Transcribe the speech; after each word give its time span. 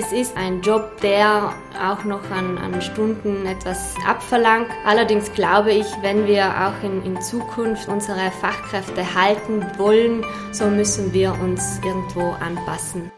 Es 0.00 0.12
ist 0.12 0.36
ein 0.36 0.62
Job, 0.62 1.00
der 1.00 1.52
auch 1.84 2.04
noch 2.04 2.22
an, 2.30 2.56
an 2.58 2.80
Stunden 2.80 3.44
etwas 3.46 3.96
abverlangt. 4.06 4.68
Allerdings 4.86 5.32
glaube 5.32 5.72
ich, 5.72 5.86
wenn 6.02 6.24
wir 6.28 6.44
auch 6.46 6.84
in, 6.84 7.02
in 7.02 7.20
Zukunft 7.20 7.88
unsere 7.88 8.30
Fachkräfte 8.40 9.16
halten 9.16 9.66
wollen, 9.76 10.24
so 10.52 10.66
müssen 10.66 11.12
wir 11.12 11.32
uns 11.42 11.80
irgendwo 11.84 12.30
anpassen. 12.38 13.10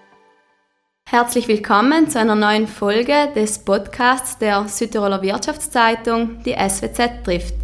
Herzlich 1.06 1.48
willkommen 1.48 2.08
zu 2.08 2.18
einer 2.18 2.34
neuen 2.34 2.66
Folge 2.66 3.28
des 3.36 3.58
Podcasts 3.58 4.38
der 4.38 4.66
Südtiroler 4.66 5.20
Wirtschaftszeitung, 5.20 6.42
die 6.44 6.54
SWZ 6.54 7.24
trifft. 7.24 7.56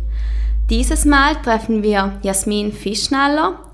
Dieses 0.68 1.06
Mal 1.06 1.36
treffen 1.36 1.82
wir 1.82 2.18
Jasmin 2.20 2.70
Fischnaller. 2.70 3.65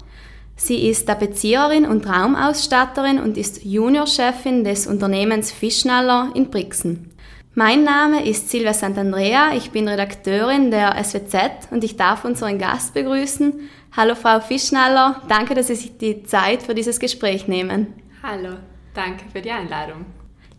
Sie 0.65 0.89
ist 0.89 1.07
Tapeziererin 1.07 1.87
und 1.87 2.07
Raumausstatterin 2.07 3.19
und 3.19 3.37
ist 3.37 3.65
Juniorchefin 3.65 4.63
des 4.63 4.87
Unternehmens 4.87 5.51
Fischnaller 5.51 6.31
in 6.37 6.51
Brixen. 6.51 7.11
Mein 7.57 7.83
Name 7.83 8.25
ist 8.25 8.49
Silvia 8.49 8.73
Santandrea, 8.73 9.57
ich 9.57 9.73
bin 9.73 9.89
Redakteurin 9.89 10.71
der 10.71 11.03
SWZ 11.03 11.73
und 11.73 11.83
ich 11.83 11.97
darf 11.97 12.25
unseren 12.25 12.61
Gast 12.61 12.95
begrüßen. 12.95 13.69
Hallo 13.97 14.15
Frau 14.15 14.39
Fischnaller, 14.39 15.21
danke, 15.29 15.57
dass 15.57 15.67
Sie 15.67 15.75
sich 15.75 15.99
die 15.99 16.23
Zeit 16.23 16.63
für 16.63 16.77
dieses 16.77 17.01
Gespräch 17.01 17.49
nehmen. 17.49 17.95
Hallo, 18.23 18.55
danke 18.95 19.25
für 19.33 19.41
die 19.43 19.51
Einladung. 19.51 20.07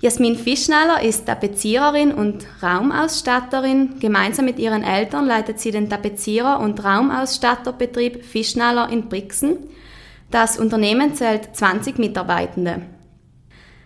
Jasmin 0.02 0.36
Fischnaller 0.36 1.02
ist 1.02 1.28
Tapeziererin 1.28 2.12
und 2.12 2.46
Raumausstatterin. 2.62 4.02
Gemeinsam 4.02 4.44
mit 4.44 4.60
ihren 4.60 4.84
Eltern 4.84 5.26
leitet 5.28 5.62
sie 5.62 5.72
den 5.72 5.88
Tapezierer- 5.88 6.60
und 6.60 6.84
Raumausstatterbetrieb 6.84 8.26
Fischnaller 8.26 8.90
in 8.90 9.08
Brixen. 9.08 9.70
Das 10.34 10.58
Unternehmen 10.58 11.14
zählt 11.14 11.56
20 11.56 12.00
Mitarbeitende. 12.00 12.82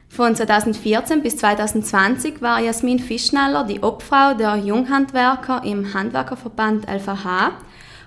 Von 0.07 0.33
2014 0.33 1.21
bis 1.21 1.35
2020 1.35 2.41
war 2.41 2.61
Jasmin 2.61 2.99
Fischnaller 2.99 3.66
die 3.66 3.83
Obfrau 3.83 4.33
der 4.33 4.55
Junghandwerker 4.55 5.63
im 5.66 5.94
Handwerkerverband 5.94 6.88
LVH. 6.88 7.52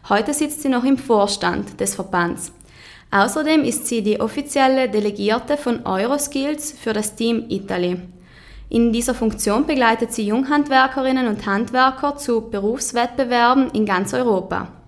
Heute 0.08 0.32
sitzt 0.32 0.62
sie 0.62 0.70
noch 0.70 0.84
im 0.84 0.96
Vorstand 0.96 1.78
des 1.80 1.94
Verbands. 1.94 2.50
Außerdem 3.10 3.62
ist 3.62 3.88
sie 3.88 4.02
die 4.02 4.22
offizielle 4.22 4.88
Delegierte 4.88 5.58
von 5.58 5.84
Euroskills 5.84 6.72
für 6.72 6.94
das 6.94 7.14
Team 7.16 7.44
Italy. 7.50 8.00
In 8.70 8.90
dieser 8.90 9.14
Funktion 9.14 9.66
begleitet 9.66 10.14
sie 10.14 10.24
Junghandwerkerinnen 10.24 11.28
und 11.28 11.44
Handwerker 11.44 12.16
zu 12.16 12.48
Berufswettbewerben 12.48 13.70
in 13.72 13.84
ganz 13.84 14.14
Europa. 14.14 14.79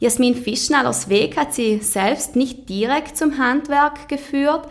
Jasmin 0.00 0.34
Fischnallers 0.34 1.10
Weg 1.10 1.36
hat 1.36 1.52
sie 1.52 1.78
selbst 1.80 2.34
nicht 2.34 2.70
direkt 2.70 3.18
zum 3.18 3.36
Handwerk 3.36 4.08
geführt. 4.08 4.66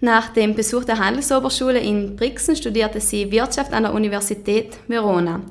Nach 0.00 0.30
dem 0.30 0.54
Besuch 0.54 0.84
der 0.84 0.98
Handelsoberschule 0.98 1.78
in 1.78 2.16
Brixen 2.16 2.56
studierte 2.56 2.98
sie 2.98 3.30
Wirtschaft 3.30 3.74
an 3.74 3.82
der 3.82 3.92
Universität 3.92 4.78
Verona. 4.88 5.42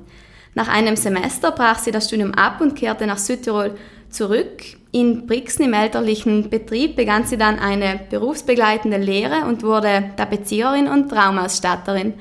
Nach 0.55 0.67
einem 0.67 0.95
Semester 0.95 1.51
brach 1.51 1.77
sie 1.77 1.91
das 1.91 2.07
Studium 2.07 2.33
ab 2.33 2.59
und 2.59 2.75
kehrte 2.75 3.05
nach 3.05 3.19
Südtirol 3.19 3.77
zurück. 4.09 4.63
In 4.91 5.27
Brixen 5.27 5.65
im 5.65 5.73
elterlichen 5.73 6.49
Betrieb 6.49 6.95
begann 6.95 7.25
sie 7.25 7.37
dann 7.37 7.59
eine 7.59 7.99
berufsbegleitende 8.09 8.97
Lehre 8.97 9.45
und 9.47 9.61
wurde 9.61 10.09
Tapeziererin 10.17 10.87
und 10.87 11.09
Traumausstatterin. 11.09 12.15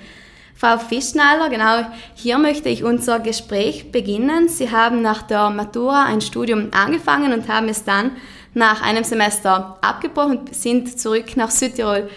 Frau 0.58 0.76
Fischnaller, 0.76 1.50
genau 1.50 1.86
hier 2.16 2.36
möchte 2.36 2.68
ich 2.68 2.82
unser 2.82 3.20
Gespräch 3.20 3.92
beginnen. 3.92 4.48
Sie 4.48 4.72
haben 4.72 5.02
nach 5.02 5.22
der 5.22 5.50
Matura 5.50 6.06
ein 6.06 6.20
Studium 6.20 6.70
angefangen 6.72 7.32
und 7.32 7.48
haben 7.48 7.68
es 7.68 7.84
dann 7.84 8.16
nach 8.54 8.82
einem 8.82 9.04
Semester 9.04 9.78
abgebrochen 9.82 10.38
und 10.38 10.54
sind 10.56 10.98
zurück 10.98 11.36
nach 11.36 11.52
Südtirol 11.52 12.10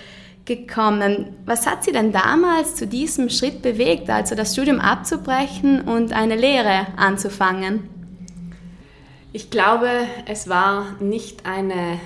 gekommen. 0.45 1.35
Was 1.45 1.67
hat 1.67 1.83
Sie 1.83 1.91
denn 1.91 2.11
damals 2.11 2.73
zu 2.73 2.87
diesem 2.87 3.29
Schritt 3.29 3.61
bewegt, 3.61 4.09
also 4.09 4.33
das 4.33 4.53
Studium 4.53 4.79
abzubrechen 4.79 5.81
und 5.81 6.11
eine 6.11 6.35
Lehre 6.35 6.87
anzufangen? 6.97 7.87
Ich 9.33 9.51
glaube, 9.51 9.87
es 10.25 10.49
war 10.49 10.95
nicht 10.99 11.45
eine 11.45 11.99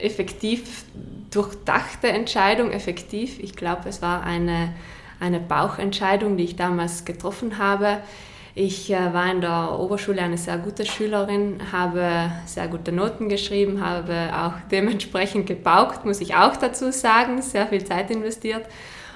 effektiv 0.00 0.84
durchdachte 1.32 2.06
Entscheidung, 2.06 2.70
effektiv. 2.70 3.40
Ich 3.40 3.56
glaube, 3.56 3.88
es 3.88 4.00
war 4.00 4.22
eine, 4.22 4.72
eine 5.20 5.38
Bauchentscheidung, 5.38 6.36
die 6.36 6.44
ich 6.44 6.56
damals 6.56 7.04
getroffen 7.04 7.58
habe. 7.58 7.98
Ich 8.54 8.90
äh, 8.90 9.14
war 9.14 9.30
in 9.30 9.40
der 9.40 9.78
Oberschule 9.78 10.20
eine 10.22 10.36
sehr 10.36 10.58
gute 10.58 10.84
Schülerin, 10.84 11.60
habe 11.70 12.32
sehr 12.46 12.66
gute 12.66 12.90
Noten 12.90 13.28
geschrieben, 13.28 13.84
habe 13.84 14.30
auch 14.34 14.54
dementsprechend 14.70 15.46
gebaucht, 15.46 16.04
muss 16.04 16.20
ich 16.20 16.34
auch 16.34 16.56
dazu 16.56 16.90
sagen, 16.90 17.40
sehr 17.42 17.68
viel 17.68 17.84
Zeit 17.84 18.10
investiert 18.10 18.66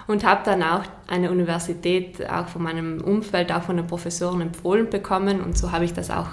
und 0.06 0.24
habe 0.24 0.42
dann 0.44 0.62
auch 0.62 0.82
eine 1.08 1.30
Universität 1.30 2.28
auch 2.30 2.48
von 2.48 2.62
meinem 2.62 3.00
Umfeld, 3.00 3.50
auch 3.50 3.62
von 3.62 3.76
den 3.76 3.86
Professoren 3.86 4.40
empfohlen 4.40 4.88
bekommen 4.88 5.40
und 5.40 5.58
so 5.58 5.72
habe 5.72 5.84
ich 5.84 5.92
das 5.92 6.10
auch 6.10 6.28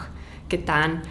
getan. 0.49 1.01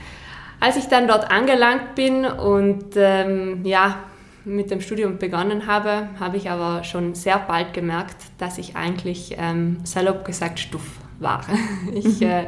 Als 0.60 0.76
ich 0.76 0.87
dann 0.88 1.09
dort 1.09 1.31
angelangt 1.31 1.94
bin 1.94 2.25
und 2.25 2.94
ähm, 2.97 3.65
ja, 3.65 3.97
mit 4.44 4.70
dem 4.70 4.80
Studium 4.80 5.18
begonnen 5.18 5.66
habe, 5.66 6.08
habe 6.18 6.36
ich 6.36 6.50
aber 6.50 6.84
schon 6.84 7.14
sehr 7.14 7.38
bald 7.38 7.72
gemerkt, 7.74 8.16
dass 8.38 8.58
ich 8.58 8.76
eigentlich 8.76 9.36
ähm, 9.38 9.78
salopp 9.84 10.24
gesagt 10.24 10.58
stuff 10.58 11.00
war. 11.18 11.44
Ich 11.94 12.22
äh, 12.22 12.46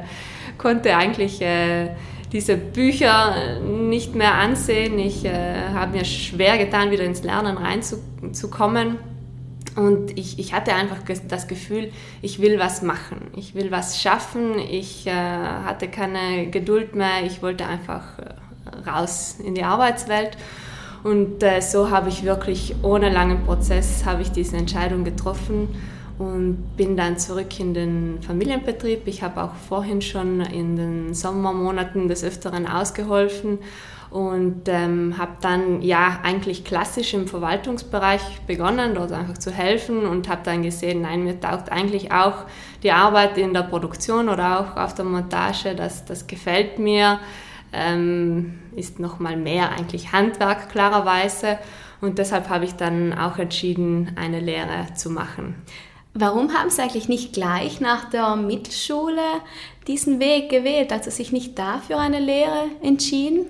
konnte 0.59 0.97
eigentlich 0.97 1.43
äh, 1.43 1.91
diese 2.33 2.57
Bücher 2.57 3.61
nicht 3.61 4.15
mehr 4.15 4.35
ansehen. 4.35 4.99
Ich 4.99 5.25
äh, 5.25 5.69
habe 5.75 5.99
mir 5.99 6.05
schwer 6.05 6.57
getan, 6.57 6.91
wieder 6.91 7.05
ins 7.05 7.23
Lernen 7.23 7.59
reinzukommen. 7.59 8.97
Und 9.77 10.19
ich, 10.19 10.39
ich 10.39 10.53
hatte 10.53 10.75
einfach 10.75 10.99
das 11.29 11.49
Gefühl, 11.49 11.93
ich 12.21 12.41
will 12.41 12.59
was 12.59 12.83
machen, 12.83 13.31
ich 13.37 13.55
will 13.55 13.71
was 13.71 14.03
schaffen, 14.03 14.59
ich 14.59 15.07
äh, 15.07 15.13
hatte 15.13 15.89
keine 15.89 16.49
Geduld 16.51 16.95
mehr, 16.95 17.25
ich 17.25 17.43
wollte 17.43 17.65
einfach 17.67 18.19
äh, 18.19 18.91
raus 18.91 19.39
in 19.43 19.55
die 19.55 19.65
Arbeitswelt. 19.65 20.37
Und 21.03 21.43
äh, 21.43 21.61
so 21.61 21.91
habe 21.91 22.09
ich 22.09 22.25
wirklich 22.25 22.77
ohne 22.83 23.11
langen 23.11 23.45
Prozess 23.45 24.05
habe 24.05 24.23
ich 24.23 24.31
diese 24.31 24.57
Entscheidung 24.57 25.05
getroffen 25.05 25.69
und 26.19 26.77
bin 26.77 26.97
dann 26.97 27.19
zurück 27.19 27.59
in 27.59 27.75
den 27.75 28.23
Familienbetrieb. 28.23 29.07
Ich 29.07 29.23
habe 29.23 29.43
auch 29.43 29.55
vorhin 29.55 30.01
schon 30.01 30.41
in 30.41 30.77
den 30.77 31.15
Sommermonaten 31.15 32.07
des 32.07 32.23
Öfteren 32.23 32.69
ausgeholfen 32.69 33.59
und 34.11 34.69
ähm, 34.69 35.15
habe 35.17 35.33
dann 35.41 35.81
ja 35.81 36.21
eigentlich 36.23 36.65
klassisch 36.65 37.15
im 37.15 37.27
Verwaltungsbereich 37.27 38.43
begonnen, 38.47 38.95
dort 38.95 39.11
einfach 39.11 39.39
zu 39.39 39.51
helfen 39.51 40.05
und 40.05 40.29
habe 40.29 40.43
dann 40.45 40.63
gesehen, 40.63 41.03
nein, 41.03 41.25
mir 41.25 41.41
taugt 41.41 41.73
eigentlich 41.73 42.13
auch 42.13 42.45
die 42.83 42.93
Arbeit 42.93 43.39
in 43.39 43.55
der 43.55 43.63
Produktion 43.63 44.29
oder 44.29 44.61
auch 44.61 44.77
auf 44.77 44.95
der 44.95 45.07
Montage, 45.07 45.75
das, 45.75 46.05
das 46.05 46.27
gefällt 46.27 46.79
mir, 46.79 47.21
ähm, 47.73 48.59
ist 48.77 48.99
nochmal 48.99 49.37
mehr 49.37 49.71
eigentlich 49.71 50.13
Handwerk 50.13 50.71
klarerweise 50.71 51.59
und 52.01 52.19
deshalb 52.19 52.49
habe 52.49 52.65
ich 52.65 52.75
dann 52.75 53.17
auch 53.17 53.39
entschieden, 53.39 54.13
eine 54.17 54.41
Lehre 54.41 54.93
zu 54.95 55.11
machen. 55.11 55.55
Warum 56.15 56.53
haben 56.53 56.69
Sie 56.69 56.83
eigentlich 56.83 57.09
nicht 57.09 57.33
gleich 57.33 57.81
nach 57.81 58.11
der 58.11 58.37
Mittelschule 58.37 59.23
diesen 59.87 60.21
Weg 60.21 60.51
gewählt, 60.51 60.93
also 60.93 61.11
sich 61.11 61.33
nicht 61.33 61.59
dafür 61.59 61.99
eine 61.99 62.21
Lehre 62.21 62.67
entschieden? 62.83 63.47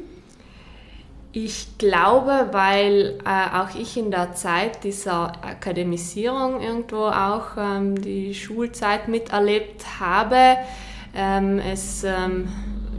Ich 1.32 1.78
glaube, 1.78 2.50
weil 2.52 3.18
äh, 3.24 3.56
auch 3.56 3.74
ich 3.74 3.96
in 3.96 4.10
der 4.10 4.34
Zeit 4.34 4.84
dieser 4.84 5.32
Akademisierung 5.42 6.60
irgendwo 6.60 7.06
auch 7.06 7.56
ähm, 7.56 8.00
die 8.00 8.34
Schulzeit 8.34 9.08
miterlebt 9.08 9.98
habe. 9.98 10.58
Ähm, 11.16 11.58
es 11.58 12.04
ähm, 12.04 12.48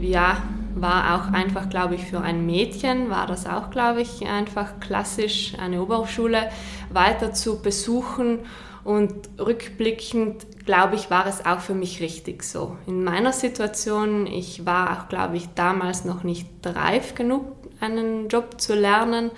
ja, 0.00 0.42
war 0.74 1.14
auch 1.14 1.32
einfach, 1.32 1.68
glaube 1.68 1.94
ich, 1.94 2.04
für 2.04 2.20
ein 2.20 2.46
Mädchen, 2.46 3.10
war 3.10 3.26
das 3.26 3.46
auch, 3.46 3.70
glaube 3.70 4.02
ich, 4.02 4.26
einfach 4.26 4.80
klassisch, 4.80 5.54
eine 5.58 5.82
Oberschule 5.82 6.50
weiter 6.90 7.32
zu 7.32 7.62
besuchen. 7.62 8.40
Und 8.82 9.14
rückblickend, 9.38 10.66
glaube 10.66 10.96
ich, 10.96 11.10
war 11.10 11.26
es 11.26 11.46
auch 11.46 11.60
für 11.60 11.74
mich 11.74 12.02
richtig 12.02 12.42
so. 12.42 12.76
In 12.86 13.02
meiner 13.02 13.32
Situation, 13.32 14.26
ich 14.26 14.66
war 14.66 14.92
auch, 14.98 15.08
glaube 15.08 15.38
ich, 15.38 15.48
damals 15.54 16.04
noch 16.04 16.22
nicht 16.22 16.48
reif 16.64 17.14
genug, 17.14 17.44
einen 17.80 18.28
Job 18.28 18.60
zu 18.60 18.74
lernen. 18.74 19.30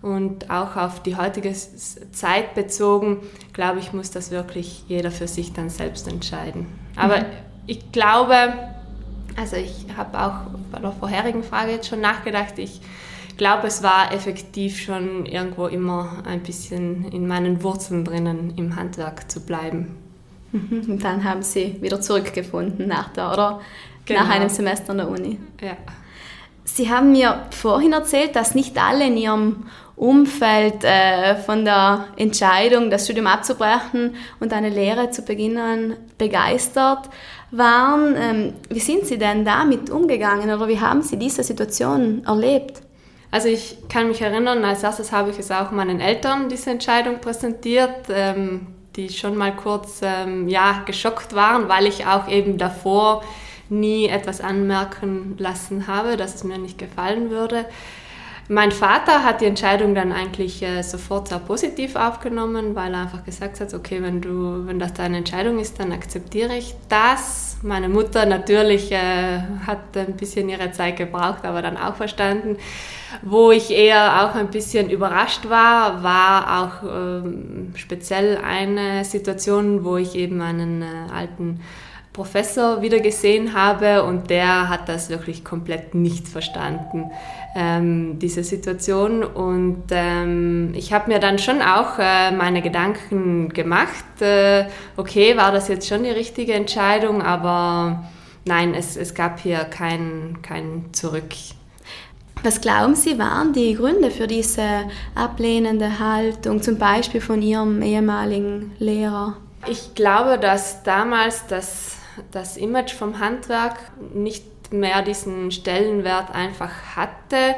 Und 0.00 0.50
auch 0.50 0.76
auf 0.76 1.02
die 1.02 1.16
heutige 1.16 1.54
Zeit 1.54 2.54
bezogen, 2.54 3.22
glaube 3.54 3.78
ich, 3.78 3.94
muss 3.94 4.10
das 4.10 4.30
wirklich 4.30 4.84
jeder 4.86 5.10
für 5.10 5.26
sich 5.26 5.54
dann 5.54 5.70
selbst 5.70 6.06
entscheiden. 6.06 6.66
Aber 6.94 7.20
mhm. 7.20 7.26
ich 7.66 7.90
glaube, 7.90 8.52
also 9.36 9.56
ich 9.56 9.86
habe 9.96 10.18
auch 10.18 10.50
bei 10.70 10.78
der 10.78 10.92
vorherigen 10.92 11.42
Frage 11.42 11.72
jetzt 11.72 11.88
schon 11.88 12.00
nachgedacht, 12.00 12.58
ich 12.58 12.80
glaube, 13.36 13.66
es 13.66 13.82
war 13.82 14.12
effektiv 14.12 14.80
schon 14.80 15.26
irgendwo 15.26 15.66
immer 15.66 16.22
ein 16.24 16.40
bisschen 16.40 17.10
in 17.10 17.26
meinen 17.26 17.62
Wurzeln 17.62 18.04
drinnen, 18.04 18.54
im 18.56 18.76
Handwerk 18.76 19.30
zu 19.30 19.40
bleiben. 19.40 19.96
Mhm. 20.52 20.84
Und 20.88 21.04
dann 21.04 21.24
haben 21.24 21.42
Sie 21.42 21.76
wieder 21.80 22.00
zurückgefunden 22.00 22.86
nach 22.86 23.08
der, 23.12 23.32
oder? 23.32 23.60
Genau. 24.06 24.20
Nach 24.20 24.30
einem 24.30 24.48
Semester 24.48 24.90
an 24.90 24.98
der 24.98 25.08
Uni. 25.08 25.38
Ja. 25.60 25.76
Sie 26.64 26.90
haben 26.90 27.12
mir 27.12 27.46
vorhin 27.50 27.92
erzählt, 27.92 28.36
dass 28.36 28.54
nicht 28.54 28.82
alle 28.82 29.06
in 29.06 29.16
Ihrem 29.16 29.66
Umfeld 29.96 30.82
äh, 30.82 31.36
von 31.36 31.64
der 31.64 32.08
Entscheidung, 32.16 32.90
das 32.90 33.04
Studium 33.04 33.26
abzubrechen 33.28 34.16
und 34.40 34.52
eine 34.52 34.68
Lehre 34.68 35.10
zu 35.10 35.22
beginnen, 35.22 35.94
begeistert 36.18 37.08
waren. 37.52 38.16
Ähm, 38.16 38.52
wie 38.68 38.80
sind 38.80 39.06
Sie 39.06 39.18
denn 39.18 39.44
damit 39.44 39.90
umgegangen 39.90 40.52
oder 40.52 40.66
wie 40.68 40.80
haben 40.80 41.02
Sie 41.02 41.16
diese 41.16 41.44
Situation 41.44 42.24
erlebt? 42.26 42.82
Also 43.30 43.48
ich 43.48 43.78
kann 43.88 44.08
mich 44.08 44.20
erinnern, 44.20 44.64
als 44.64 44.82
erstes 44.82 45.12
habe 45.12 45.30
ich 45.30 45.38
es 45.38 45.50
auch 45.50 45.70
meinen 45.70 46.00
Eltern 46.00 46.48
diese 46.48 46.70
Entscheidung 46.70 47.20
präsentiert, 47.20 48.06
ähm, 48.08 48.68
die 48.96 49.08
schon 49.08 49.36
mal 49.36 49.54
kurz 49.54 50.00
ähm, 50.02 50.48
ja, 50.48 50.82
geschockt 50.86 51.34
waren, 51.34 51.68
weil 51.68 51.86
ich 51.86 52.06
auch 52.06 52.28
eben 52.28 52.58
davor 52.58 53.24
nie 53.68 54.06
etwas 54.06 54.40
anmerken 54.40 55.34
lassen 55.38 55.86
habe, 55.86 56.16
dass 56.16 56.34
es 56.34 56.44
mir 56.44 56.58
nicht 56.58 56.78
gefallen 56.78 57.30
würde. 57.30 57.64
Mein 58.48 58.72
Vater 58.72 59.24
hat 59.24 59.40
die 59.40 59.46
Entscheidung 59.46 59.94
dann 59.94 60.12
eigentlich 60.12 60.62
äh, 60.62 60.82
sofort 60.82 61.28
sehr 61.28 61.38
positiv 61.38 61.96
aufgenommen, 61.96 62.74
weil 62.74 62.92
er 62.92 63.02
einfach 63.02 63.24
gesagt 63.24 63.58
hat, 63.60 63.72
okay, 63.72 64.02
wenn 64.02 64.20
du, 64.20 64.66
wenn 64.66 64.78
das 64.78 64.92
deine 64.92 65.16
Entscheidung 65.16 65.58
ist, 65.58 65.80
dann 65.80 65.92
akzeptiere 65.92 66.54
ich 66.54 66.74
das. 66.90 67.56
Meine 67.62 67.88
Mutter 67.88 68.26
natürlich 68.26 68.92
äh, 68.92 69.40
hat 69.66 69.96
ein 69.96 70.16
bisschen 70.16 70.50
ihre 70.50 70.72
Zeit 70.72 70.98
gebraucht, 70.98 71.46
aber 71.46 71.62
dann 71.62 71.78
auch 71.78 71.94
verstanden. 71.94 72.58
Wo 73.22 73.50
ich 73.50 73.70
eher 73.70 74.24
auch 74.24 74.34
ein 74.34 74.48
bisschen 74.48 74.90
überrascht 74.90 75.48
war, 75.48 76.02
war 76.02 76.60
auch 76.60 76.86
ähm, 76.86 77.72
speziell 77.76 78.36
eine 78.44 79.06
Situation, 79.06 79.84
wo 79.84 79.96
ich 79.96 80.14
eben 80.16 80.42
einen 80.42 80.82
äh, 80.82 80.86
alten 81.14 81.60
Professor 82.14 82.80
wieder 82.80 83.00
gesehen 83.00 83.54
habe 83.54 84.04
und 84.04 84.30
der 84.30 84.68
hat 84.68 84.88
das 84.88 85.10
wirklich 85.10 85.44
komplett 85.44 85.96
nicht 85.96 86.28
verstanden, 86.28 87.10
ähm, 87.54 88.18
diese 88.18 88.44
Situation. 88.44 89.22
Und 89.22 89.84
ähm, 89.90 90.72
ich 90.74 90.92
habe 90.92 91.12
mir 91.12 91.18
dann 91.18 91.38
schon 91.38 91.62
auch 91.62 91.98
äh, 91.98 92.30
meine 92.32 92.62
Gedanken 92.62 93.48
gemacht, 93.50 94.20
äh, 94.20 94.66
okay, 94.96 95.36
war 95.36 95.52
das 95.52 95.68
jetzt 95.68 95.88
schon 95.88 96.04
die 96.04 96.10
richtige 96.10 96.54
Entscheidung, 96.54 97.22
aber 97.22 98.04
nein, 98.44 98.74
es, 98.74 98.96
es 98.96 99.14
gab 99.14 99.40
hier 99.40 99.58
kein, 99.64 100.38
kein 100.42 100.86
Zurück. 100.92 101.30
Was 102.42 102.60
glauben 102.60 102.94
Sie, 102.94 103.18
waren 103.18 103.54
die 103.54 103.74
Gründe 103.74 104.10
für 104.10 104.26
diese 104.26 104.82
ablehnende 105.14 105.98
Haltung, 105.98 106.60
zum 106.60 106.76
Beispiel 106.76 107.22
von 107.22 107.40
Ihrem 107.40 107.80
ehemaligen 107.80 108.72
Lehrer? 108.78 109.36
Ich 109.66 109.94
glaube, 109.94 110.38
dass 110.38 110.82
damals 110.82 111.46
das 111.46 111.96
das 112.30 112.56
Image 112.56 112.92
vom 112.92 113.18
Handwerk 113.18 113.78
nicht 114.14 114.44
mehr 114.74 115.02
diesen 115.02 115.50
Stellenwert 115.50 116.34
einfach 116.34 116.70
hatte. 116.96 117.54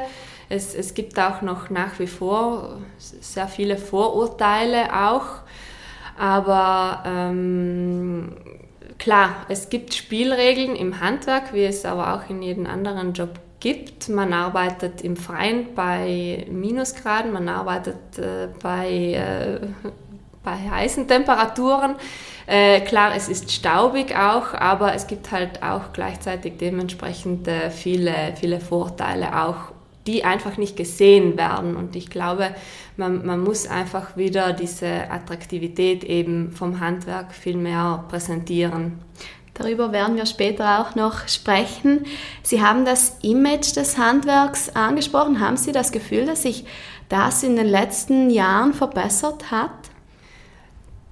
Es, 0.49 0.73
es 0.73 0.93
gibt 0.93 1.19
auch 1.19 1.41
noch 1.41 1.69
nach 1.69 1.99
wie 1.99 2.07
vor 2.07 2.79
sehr 2.97 3.47
viele 3.47 3.77
Vorurteile 3.77 4.93
auch, 4.93 5.41
aber 6.17 7.03
ähm, 7.05 8.37
klar, 8.97 9.45
es 9.49 9.69
gibt 9.69 9.93
Spielregeln 9.93 10.75
im 10.75 11.01
Handwerk, 11.01 11.53
wie 11.53 11.65
es 11.65 11.85
aber 11.85 12.15
auch 12.15 12.29
in 12.29 12.41
jedem 12.41 12.65
anderen 12.65 13.13
Job 13.13 13.39
gibt. 13.59 14.09
Man 14.09 14.33
arbeitet 14.33 15.01
im 15.01 15.17
Freien 15.17 15.73
bei 15.75 16.45
Minusgraden, 16.49 17.31
man 17.31 17.49
arbeitet 17.49 18.17
äh, 18.17 18.47
bei, 18.61 18.89
äh, 19.13 19.59
bei 20.47 20.69
heißen 20.69 21.09
Temperaturen. 21.09 21.95
Äh, 22.45 22.79
klar, 22.79 23.11
es 23.13 23.27
ist 23.27 23.51
staubig 23.51 24.15
auch, 24.15 24.53
aber 24.53 24.93
es 24.93 25.05
gibt 25.07 25.31
halt 25.31 25.61
auch 25.61 25.91
gleichzeitig 25.91 26.53
dementsprechend 26.57 27.49
äh, 27.49 27.69
viele, 27.69 28.33
viele 28.39 28.61
Vorteile 28.61 29.43
auch, 29.43 29.73
die 30.07 30.23
einfach 30.23 30.55
nicht 30.55 30.77
gesehen 30.77 31.37
werden. 31.37 31.75
Und 31.75 31.97
ich 31.97 32.09
glaube, 32.09 32.55
man, 32.95 33.25
man 33.25 33.43
muss 33.43 33.67
einfach 33.67 34.15
wieder 34.15 34.53
diese 34.53 35.11
Attraktivität 35.11 36.05
eben 36.05 36.53
vom 36.53 36.79
Handwerk 36.79 37.33
viel 37.33 37.57
mehr 37.57 38.05
präsentieren. 38.07 38.99
Darüber 39.53 39.91
werden 39.91 40.15
wir 40.15 40.27
später 40.27 40.79
auch 40.79 40.95
noch 40.95 41.27
sprechen. 41.27 42.05
Sie 42.41 42.61
haben 42.61 42.85
das 42.85 43.17
Image 43.21 43.75
des 43.75 43.97
Handwerks 43.97 44.73
angesprochen. 44.73 45.41
Haben 45.41 45.57
Sie 45.57 45.73
das 45.73 45.91
Gefühl, 45.91 46.25
dass 46.25 46.43
sich 46.43 46.63
das 47.09 47.43
in 47.43 47.57
den 47.57 47.67
letzten 47.67 48.29
Jahren 48.29 48.73
verbessert 48.73 49.51
hat? 49.51 49.71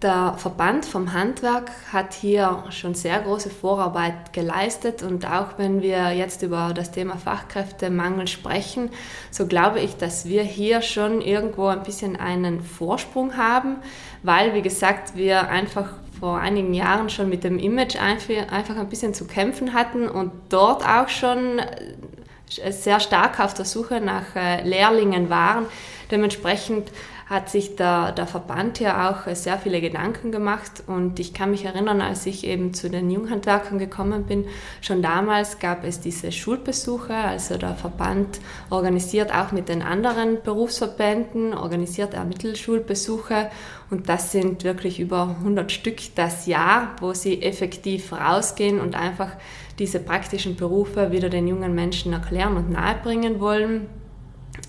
Der 0.02 0.36
Verband 0.38 0.86
vom 0.86 1.14
Handwerk 1.14 1.72
hat 1.94 2.14
hier 2.14 2.66
schon 2.70 2.96
sehr 2.96 3.20
große 3.22 3.50
Vorarbeit 3.50 4.34
geleistet 4.34 5.04
und 5.04 5.26
auch 5.26 5.58
wenn 5.58 5.82
wir 5.82 6.12
jetzt 6.12 6.42
über 6.42 6.74
das 6.76 6.92
Thema 6.92 7.16
Fachkräftemangel 7.16 8.28
sprechen, 8.28 8.90
so 9.32 9.48
glaube 9.48 9.80
ich, 9.80 9.96
dass 9.96 10.26
wir 10.26 10.44
hier 10.44 10.82
schon 10.82 11.22
irgendwo 11.22 11.68
ein 11.68 11.84
bisschen 11.84 12.18
einen 12.18 12.62
Vorsprung 12.62 13.38
haben, 13.38 13.78
weil, 14.22 14.54
wie 14.54 14.62
gesagt, 14.62 15.16
wir 15.16 15.48
einfach 15.48 15.94
vor 16.20 16.40
einigen 16.40 16.74
Jahren 16.74 17.10
schon 17.10 17.30
mit 17.30 17.46
dem 17.46 17.58
Image 17.58 17.96
einfach 17.96 18.76
ein 18.78 18.90
bisschen 18.90 19.14
zu 19.14 19.26
kämpfen 19.26 19.74
hatten 19.74 20.10
und 20.10 20.32
dort 20.50 20.86
auch 20.86 21.08
schon 21.08 21.60
äh, 21.60 22.72
sehr 22.72 23.00
stark 23.00 23.40
auf 23.40 23.54
der 23.54 23.66
Suche 23.66 24.02
nach 24.02 24.36
äh, 24.36 24.62
Lehrlingen 24.68 25.30
waren. 25.30 25.66
Dementsprechend 26.12 26.90
hat 27.26 27.50
sich 27.50 27.76
der, 27.76 28.12
der 28.12 28.28
Verband 28.28 28.80
ja 28.80 29.10
auch 29.10 29.34
sehr 29.36 29.58
viele 29.58 29.82
Gedanken 29.82 30.32
gemacht. 30.32 30.84
Und 30.86 31.20
ich 31.20 31.34
kann 31.34 31.52
mich 31.52 31.66
erinnern, 31.66 32.00
als 32.00 32.26
ich 32.28 32.46
eben 32.46 32.76
zu 32.76 32.88
den 32.88 33.10
Junghandwerkern 33.10 33.80
gekommen 33.80 34.26
bin, 34.26 34.46
schon 34.82 35.02
damals 35.02 35.58
gab 35.58 35.84
es 35.84 36.00
diese 36.00 36.32
Schulbesuche, 36.32 37.16
also 37.16 37.58
der 37.58 37.74
Verband 37.74 38.40
organisiert 38.70 39.34
auch 39.34 39.52
mit 39.52 39.70
den 39.70 39.82
anderen 39.82 40.44
Berufsverbänden, 40.44 41.56
organisiert 41.56 42.14
er 42.14 42.26
Mittelschulbesuche. 42.26 43.50
Und 43.90 44.08
das 44.08 44.32
sind 44.32 44.64
wirklich 44.64 45.00
über 45.00 45.36
100 45.40 45.72
Stück 45.72 45.98
das 46.16 46.46
Jahr, 46.46 46.96
wo 47.00 47.14
sie 47.14 47.42
effektiv 47.42 48.14
rausgehen 48.14 48.80
und 48.80 48.96
einfach 48.96 49.32
diese 49.80 50.00
praktischen 50.00 50.56
Berufe 50.56 51.12
wieder 51.12 51.30
den 51.30 51.48
jungen 51.48 51.74
Menschen 51.74 52.14
erklären 52.14 52.56
und 52.56 52.70
nahebringen 52.70 53.40
wollen. 53.40 53.88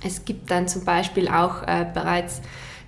Es 0.06 0.24
gibt 0.24 0.50
dann 0.50 0.68
zum 0.68 0.84
Beispiel 0.84 1.28
auch 1.28 1.62
äh, 1.64 1.84
bereits 1.92 2.40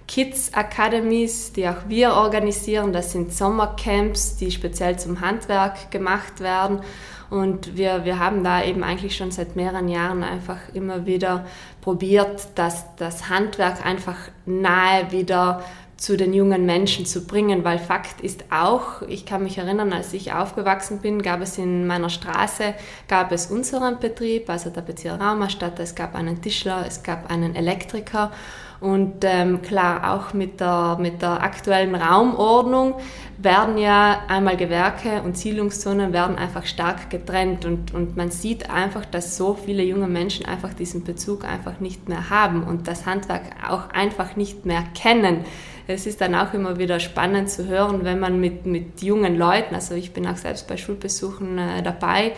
Kids 0.06 0.54
Academies, 0.54 1.52
die 1.52 1.68
auch 1.68 1.88
wir 1.88 2.14
organisieren. 2.14 2.92
Das 2.92 3.12
sind 3.12 3.32
Sommercamps, 3.32 4.36
die 4.36 4.50
speziell 4.50 4.98
zum 4.98 5.20
Handwerk 5.20 5.90
gemacht 5.90 6.40
werden. 6.40 6.80
Und 7.28 7.76
wir, 7.76 8.04
wir 8.04 8.18
haben 8.18 8.42
da 8.42 8.62
eben 8.62 8.82
eigentlich 8.82 9.16
schon 9.16 9.32
seit 9.32 9.54
mehreren 9.54 9.88
Jahren 9.88 10.22
einfach 10.22 10.58
immer 10.72 11.04
wieder 11.04 11.44
probiert, 11.82 12.48
dass 12.54 12.86
das 12.96 13.28
Handwerk 13.28 13.84
einfach 13.84 14.16
nahe 14.46 15.10
wieder 15.10 15.62
zu 15.98 16.16
den 16.16 16.32
jungen 16.32 16.64
Menschen 16.64 17.06
zu 17.06 17.26
bringen, 17.26 17.64
weil 17.64 17.78
Fakt 17.78 18.20
ist 18.20 18.44
auch, 18.50 19.02
ich 19.02 19.26
kann 19.26 19.42
mich 19.42 19.58
erinnern, 19.58 19.92
als 19.92 20.12
ich 20.12 20.32
aufgewachsen 20.32 21.00
bin, 21.00 21.22
gab 21.22 21.40
es 21.42 21.58
in 21.58 21.88
meiner 21.88 22.08
Straße, 22.08 22.74
gab 23.08 23.32
es 23.32 23.48
unseren 23.48 23.98
Betrieb, 23.98 24.48
also 24.48 24.70
der 24.70 24.82
Bezirk 24.82 25.20
Raumerstadt, 25.20 25.80
es 25.80 25.96
gab 25.96 26.14
einen 26.14 26.40
Tischler, 26.40 26.84
es 26.86 27.02
gab 27.02 27.28
einen 27.30 27.56
Elektriker 27.56 28.30
und 28.80 29.24
ähm, 29.24 29.60
klar, 29.62 30.14
auch 30.14 30.32
mit 30.34 30.60
der, 30.60 30.98
mit 31.00 31.20
der 31.20 31.42
aktuellen 31.42 31.96
Raumordnung 31.96 32.94
werden 33.36 33.76
ja 33.76 34.22
einmal 34.28 34.56
Gewerke 34.56 35.22
und 35.22 35.36
Siedlungszonen 35.36 36.12
werden 36.12 36.36
einfach 36.36 36.64
stark 36.64 37.10
getrennt. 37.10 37.64
Und, 37.64 37.92
und 37.92 38.16
man 38.16 38.30
sieht 38.30 38.70
einfach, 38.70 39.04
dass 39.04 39.36
so 39.36 39.54
viele 39.54 39.82
junge 39.82 40.06
Menschen 40.06 40.46
einfach 40.46 40.74
diesen 40.74 41.02
Bezug 41.02 41.44
einfach 41.44 41.80
nicht 41.80 42.08
mehr 42.08 42.30
haben 42.30 42.62
und 42.62 42.86
das 42.86 43.04
Handwerk 43.04 43.42
auch 43.68 43.90
einfach 43.90 44.36
nicht 44.36 44.64
mehr 44.64 44.84
kennen. 44.94 45.44
Es 45.88 46.06
ist 46.06 46.20
dann 46.20 46.34
auch 46.34 46.52
immer 46.54 46.78
wieder 46.78 47.00
spannend 47.00 47.50
zu 47.50 47.66
hören, 47.66 48.04
wenn 48.04 48.20
man 48.20 48.38
mit, 48.38 48.66
mit 48.66 49.02
jungen 49.02 49.36
Leuten, 49.36 49.74
also 49.74 49.94
ich 49.94 50.12
bin 50.12 50.26
auch 50.26 50.36
selbst 50.36 50.68
bei 50.68 50.76
Schulbesuchen 50.76 51.58
äh, 51.58 51.82
dabei, 51.82 52.32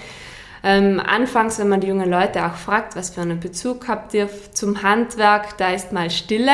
ähm, 0.63 1.01
anfangs, 1.01 1.59
wenn 1.59 1.69
man 1.69 1.81
die 1.81 1.87
jungen 1.89 2.11
Leute 2.11 2.45
auch 2.45 2.55
fragt, 2.55 2.95
was 2.97 3.11
für 3.11 3.23
einen 3.23 3.41
Bezug 3.41 3.89
habt 3.89 4.13
ihr 4.13 4.29
zum 4.53 4.83
Handwerk, 4.83 5.57
da 5.57 5.71
ist 5.71 5.93
mal 5.93 6.11
Stille. 6.11 6.53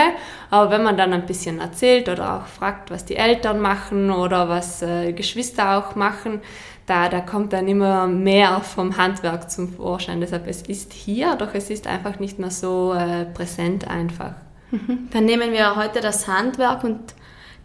Aber 0.50 0.70
wenn 0.70 0.84
man 0.84 0.96
dann 0.96 1.12
ein 1.12 1.26
bisschen 1.26 1.60
erzählt 1.60 2.08
oder 2.08 2.36
auch 2.36 2.46
fragt, 2.46 2.90
was 2.90 3.04
die 3.04 3.16
Eltern 3.16 3.60
machen 3.60 4.10
oder 4.10 4.48
was 4.48 4.82
äh, 4.82 5.12
Geschwister 5.12 5.78
auch 5.78 5.96
machen, 5.96 6.40
da, 6.86 7.08
da 7.08 7.20
kommt 7.20 7.52
dann 7.52 7.66
immer 7.66 8.06
mehr 8.06 8.60
vom 8.60 8.96
Handwerk 8.96 9.50
zum 9.50 9.72
Vorschein. 9.72 10.20
Deshalb 10.20 10.46
es 10.46 10.62
ist 10.62 10.92
hier, 10.92 11.34
doch 11.34 11.52
es 11.52 11.68
ist 11.68 11.88
einfach 11.88 12.20
nicht 12.20 12.38
mehr 12.38 12.52
so 12.52 12.94
äh, 12.94 13.24
präsent 13.24 13.88
einfach. 13.88 14.34
Mhm. 14.70 15.08
Dann 15.12 15.24
nehmen 15.24 15.52
wir 15.52 15.74
heute 15.74 16.00
das 16.00 16.28
Handwerk 16.28 16.84
und 16.84 17.00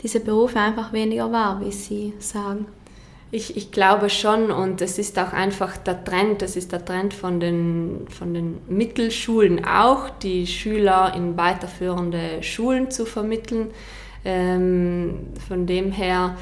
diese 0.02 0.20
Berufe 0.20 0.60
einfach 0.60 0.92
weniger 0.92 1.32
wahr, 1.32 1.62
wie 1.64 1.72
Sie 1.72 2.14
sagen. 2.18 2.66
Ich, 3.34 3.56
ich 3.56 3.72
glaube 3.72 4.10
schon 4.10 4.52
und 4.52 4.82
es 4.82 5.00
ist 5.00 5.18
auch 5.18 5.32
einfach 5.32 5.78
der 5.78 6.04
Trend, 6.04 6.42
das 6.42 6.58
ist 6.58 6.74
der 6.74 6.84
Trend 6.84 7.14
von 7.14 7.40
den, 7.40 8.06
von 8.10 8.34
den 8.34 8.58
Mittelschulen 8.68 9.64
auch, 9.64 10.10
die 10.10 10.46
Schüler 10.46 11.14
in 11.16 11.38
weiterführende 11.38 12.44
Schulen 12.44 12.92
zu 12.92 13.06
vermitteln. 13.06 13.72
Ähm, 14.26 15.30
von 15.48 15.66
dem 15.66 15.94
her, 15.94 16.36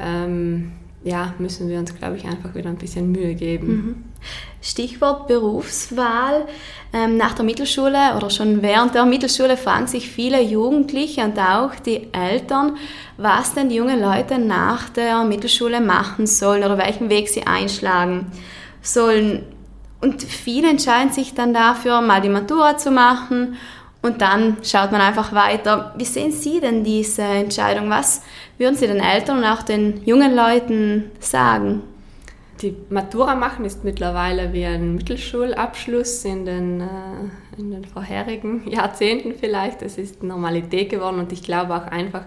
ähm, 0.00 0.72
ja, 1.06 1.34
müssen 1.38 1.68
wir 1.68 1.78
uns, 1.78 1.94
glaube 1.94 2.16
ich, 2.16 2.24
einfach 2.24 2.52
wieder 2.56 2.68
ein 2.68 2.78
bisschen 2.78 3.12
Mühe 3.12 3.36
geben. 3.36 3.68
Mhm. 3.68 4.04
Stichwort 4.60 5.28
Berufswahl. 5.28 6.46
Ähm, 6.92 7.16
nach 7.16 7.32
der 7.32 7.44
Mittelschule 7.44 8.16
oder 8.16 8.28
schon 8.28 8.60
während 8.60 8.96
der 8.96 9.04
Mittelschule 9.04 9.56
fragen 9.56 9.86
sich 9.86 10.10
viele 10.10 10.42
Jugendliche 10.42 11.22
und 11.22 11.38
auch 11.38 11.76
die 11.76 12.12
Eltern, 12.12 12.76
was 13.18 13.54
denn 13.54 13.68
die 13.68 13.76
jungen 13.76 14.00
Leute 14.00 14.40
nach 14.40 14.88
der 14.88 15.22
Mittelschule 15.22 15.80
machen 15.80 16.26
sollen 16.26 16.64
oder 16.64 16.76
welchen 16.76 17.08
Weg 17.08 17.28
sie 17.28 17.46
einschlagen 17.46 18.26
sollen. 18.82 19.44
Und 20.00 20.24
viele 20.24 20.68
entscheiden 20.68 21.12
sich 21.12 21.34
dann 21.34 21.54
dafür, 21.54 22.00
mal 22.00 22.20
die 22.20 22.28
Matura 22.28 22.78
zu 22.78 22.90
machen 22.90 23.56
und 24.06 24.22
dann 24.22 24.58
schaut 24.62 24.92
man 24.92 25.00
einfach 25.00 25.32
weiter. 25.32 25.92
Wie 25.96 26.04
sehen 26.04 26.32
Sie 26.32 26.60
denn 26.60 26.84
diese 26.84 27.22
Entscheidung? 27.22 27.90
Was 27.90 28.22
würden 28.56 28.76
Sie 28.76 28.86
den 28.86 29.00
Eltern 29.00 29.38
und 29.38 29.44
auch 29.44 29.62
den 29.62 30.04
jungen 30.06 30.34
Leuten 30.34 31.10
sagen? 31.20 31.82
Die 32.62 32.74
Matura 32.88 33.34
machen 33.34 33.66
ist 33.66 33.84
mittlerweile 33.84 34.52
wie 34.54 34.64
ein 34.64 34.94
Mittelschulabschluss 34.94 36.24
in 36.24 36.46
den, 36.46 36.80
äh, 36.80 37.58
in 37.58 37.70
den 37.70 37.84
vorherigen 37.84 38.66
Jahrzehnten 38.70 39.34
vielleicht. 39.38 39.82
Es 39.82 39.98
ist 39.98 40.22
Normalität 40.22 40.88
geworden 40.88 41.18
und 41.18 41.32
ich 41.32 41.42
glaube 41.42 41.74
auch 41.74 41.86
einfach, 41.86 42.24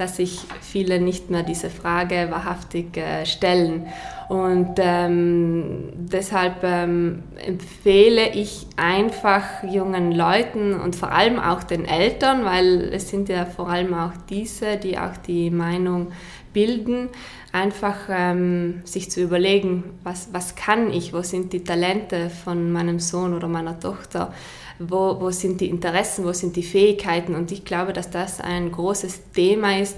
dass 0.00 0.16
sich 0.16 0.40
viele 0.62 0.98
nicht 0.98 1.28
mehr 1.28 1.42
diese 1.42 1.68
Frage 1.68 2.28
wahrhaftig 2.30 2.96
äh, 2.96 3.26
stellen. 3.26 3.86
Und 4.30 4.76
ähm, 4.78 5.90
deshalb 5.94 6.62
ähm, 6.62 7.22
empfehle 7.44 8.30
ich 8.32 8.66
einfach 8.76 9.62
jungen 9.62 10.12
Leuten 10.12 10.80
und 10.80 10.96
vor 10.96 11.12
allem 11.12 11.38
auch 11.38 11.64
den 11.64 11.84
Eltern, 11.84 12.46
weil 12.46 12.90
es 12.94 13.10
sind 13.10 13.28
ja 13.28 13.44
vor 13.44 13.68
allem 13.68 13.92
auch 13.92 14.12
diese, 14.30 14.78
die 14.78 14.98
auch 14.98 15.16
die 15.16 15.50
Meinung 15.50 16.12
bilden, 16.54 17.08
einfach 17.52 17.96
ähm, 18.08 18.80
sich 18.84 19.10
zu 19.10 19.20
überlegen, 19.20 19.84
was, 20.02 20.30
was 20.32 20.54
kann 20.54 20.92
ich, 20.92 21.12
wo 21.12 21.22
sind 21.22 21.52
die 21.52 21.64
Talente 21.64 22.30
von 22.30 22.72
meinem 22.72 23.00
Sohn 23.00 23.34
oder 23.34 23.48
meiner 23.48 23.78
Tochter, 23.78 24.32
wo, 24.80 25.20
wo 25.20 25.30
sind 25.30 25.60
die 25.60 25.68
Interessen, 25.68 26.24
wo 26.24 26.32
sind 26.32 26.56
die 26.56 26.62
Fähigkeiten. 26.62 27.34
Und 27.34 27.52
ich 27.52 27.64
glaube, 27.64 27.92
dass 27.92 28.10
das 28.10 28.40
ein 28.40 28.72
großes 28.72 29.20
Thema 29.32 29.78
ist, 29.78 29.96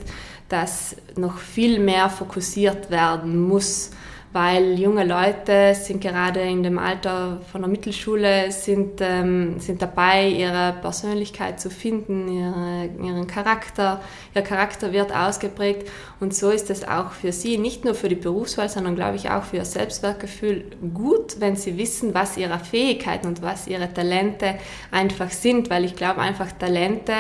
das 0.48 0.96
noch 1.16 1.38
viel 1.38 1.78
mehr 1.78 2.10
fokussiert 2.10 2.90
werden 2.90 3.48
muss 3.48 3.90
weil 4.32 4.78
junge 4.78 5.04
Leute 5.04 5.74
sind 5.74 6.00
gerade 6.00 6.40
in 6.40 6.62
dem 6.62 6.78
Alter 6.78 7.40
von 7.50 7.60
der 7.60 7.70
Mittelschule, 7.70 8.50
sind, 8.50 9.00
ähm, 9.00 9.60
sind 9.60 9.82
dabei, 9.82 10.26
ihre 10.28 10.74
Persönlichkeit 10.80 11.60
zu 11.60 11.68
finden, 11.68 12.28
ihre, 12.28 12.88
ihren 13.06 13.26
Charakter. 13.26 14.00
Ihr 14.34 14.40
Charakter 14.40 14.92
wird 14.92 15.14
ausgeprägt. 15.14 15.90
Und 16.18 16.34
so 16.34 16.48
ist 16.48 16.70
es 16.70 16.88
auch 16.88 17.10
für 17.10 17.32
sie, 17.32 17.58
nicht 17.58 17.84
nur 17.84 17.94
für 17.94 18.08
die 18.08 18.14
Berufswahl, 18.14 18.70
sondern 18.70 18.96
glaube 18.96 19.16
ich 19.16 19.28
auch 19.28 19.42
für 19.42 19.58
ihr 19.58 19.66
Selbstwertgefühl 19.66 20.64
gut, 20.94 21.40
wenn 21.40 21.56
sie 21.56 21.76
wissen, 21.76 22.14
was 22.14 22.38
ihre 22.38 22.58
Fähigkeiten 22.58 23.26
und 23.26 23.42
was 23.42 23.66
ihre 23.66 23.92
Talente 23.92 24.54
einfach 24.90 25.30
sind, 25.30 25.68
weil 25.68 25.84
ich 25.84 25.94
glaube 25.94 26.22
einfach 26.22 26.50
Talente, 26.52 27.12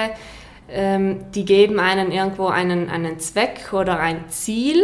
ähm, 0.70 1.20
die 1.34 1.44
geben 1.44 1.78
einen 1.78 2.10
irgendwo 2.10 2.46
einen, 2.46 2.88
einen 2.88 3.18
Zweck 3.18 3.72
oder 3.74 3.98
ein 4.00 4.30
Ziel 4.30 4.82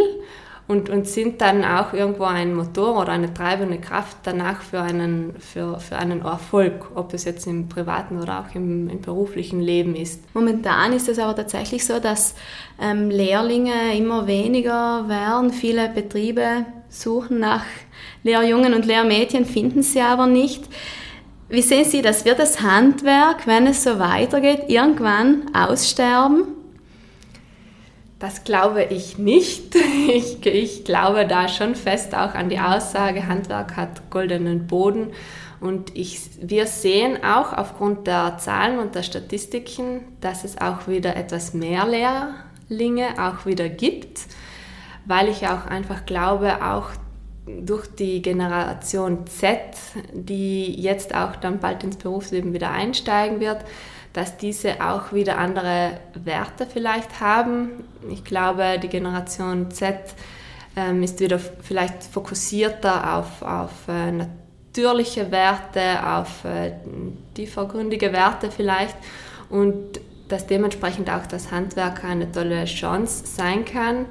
und, 0.69 0.87
und 0.91 1.07
sind 1.07 1.41
dann 1.41 1.65
auch 1.65 1.93
irgendwo 1.93 2.25
ein 2.25 2.53
Motor 2.53 3.01
oder 3.01 3.11
eine 3.11 3.33
treibende 3.33 3.79
Kraft 3.79 4.17
danach 4.21 4.61
für 4.61 4.79
einen, 4.79 5.33
für, 5.39 5.79
für 5.79 5.97
einen 5.97 6.21
Erfolg, 6.21 6.91
ob 6.93 7.11
es 7.15 7.25
jetzt 7.25 7.47
im 7.47 7.67
privaten 7.67 8.21
oder 8.21 8.41
auch 8.41 8.55
im, 8.55 8.87
im 8.87 9.01
beruflichen 9.01 9.61
Leben 9.61 9.95
ist. 9.95 10.23
Momentan 10.35 10.93
ist 10.93 11.09
es 11.09 11.17
aber 11.17 11.35
tatsächlich 11.35 11.83
so, 11.83 11.99
dass 11.99 12.35
ähm, 12.79 13.09
Lehrlinge 13.09 13.97
immer 13.97 14.27
weniger 14.27 15.09
werden. 15.09 15.51
Viele 15.51 15.89
Betriebe 15.89 16.67
suchen 16.87 17.39
nach 17.39 17.63
Lehrjungen 18.21 18.75
und 18.75 18.85
Lehrmädchen, 18.85 19.45
finden 19.45 19.81
sie 19.81 20.01
aber 20.01 20.27
nicht. 20.27 20.65
Wie 21.49 21.63
sehen 21.63 21.85
Sie 21.85 22.03
das? 22.03 22.25
Wird 22.25 22.37
das 22.37 22.61
Handwerk, 22.61 23.47
wenn 23.47 23.65
es 23.65 23.83
so 23.83 23.97
weitergeht, 23.97 24.65
irgendwann 24.67 25.49
aussterben? 25.55 26.58
Das 28.19 28.43
glaube 28.43 28.83
ich 28.83 29.17
nicht. 29.17 29.75
Ich, 30.09 30.43
ich, 30.43 30.85
glaube 30.85 31.27
da 31.27 31.47
schon 31.47 31.75
fest 31.75 32.15
auch 32.15 32.33
an 32.33 32.49
die 32.49 32.59
Aussage, 32.59 33.27
Handwerk 33.27 33.77
hat 33.77 34.09
goldenen 34.09 34.65
Boden. 34.65 35.11
Und 35.61 35.95
ich, 35.95 36.19
wir 36.41 36.65
sehen 36.65 37.23
auch 37.23 37.53
aufgrund 37.53 38.07
der 38.07 38.39
Zahlen 38.39 38.79
und 38.79 38.95
der 38.95 39.03
Statistiken, 39.03 40.01
dass 40.19 40.43
es 40.43 40.59
auch 40.59 40.87
wieder 40.87 41.15
etwas 41.15 41.53
mehr 41.53 41.85
Lehrlinge 41.85 43.09
auch 43.19 43.45
wieder 43.45 43.69
gibt, 43.69 44.21
weil 45.05 45.27
ich 45.27 45.47
auch 45.47 45.67
einfach 45.67 46.07
glaube, 46.07 46.65
auch 46.65 46.89
durch 47.45 47.87
die 47.87 48.23
Generation 48.23 49.27
Z, 49.27 49.59
die 50.13 50.73
jetzt 50.81 51.13
auch 51.13 51.35
dann 51.35 51.59
bald 51.59 51.83
ins 51.83 51.97
Berufsleben 51.97 52.53
wieder 52.53 52.71
einsteigen 52.71 53.39
wird, 53.39 53.63
dass 54.13 54.37
diese 54.37 54.81
auch 54.81 55.13
wieder 55.13 55.37
andere 55.37 55.99
Werte 56.13 56.65
vielleicht 56.65 57.19
haben. 57.19 57.83
Ich 58.09 58.23
glaube, 58.23 58.79
die 58.81 58.89
Generation 58.89 59.71
Z 59.71 59.95
ähm, 60.75 61.03
ist 61.03 61.19
wieder 61.19 61.39
vielleicht 61.39 62.03
fokussierter 62.03 63.17
auf, 63.17 63.41
auf 63.41 63.71
äh, 63.87 64.11
natürliche 64.11 65.31
Werte, 65.31 66.05
auf 66.05 66.45
äh, 66.45 66.73
tiefergründige 67.35 68.11
Werte 68.11 68.51
vielleicht 68.51 68.95
und 69.49 69.99
dass 70.27 70.45
dementsprechend 70.45 71.09
auch 71.09 71.25
das 71.25 71.51
Handwerk 71.51 72.03
eine 72.03 72.31
tolle 72.31 72.65
Chance 72.65 73.25
sein 73.25 73.65
kann. 73.65 74.05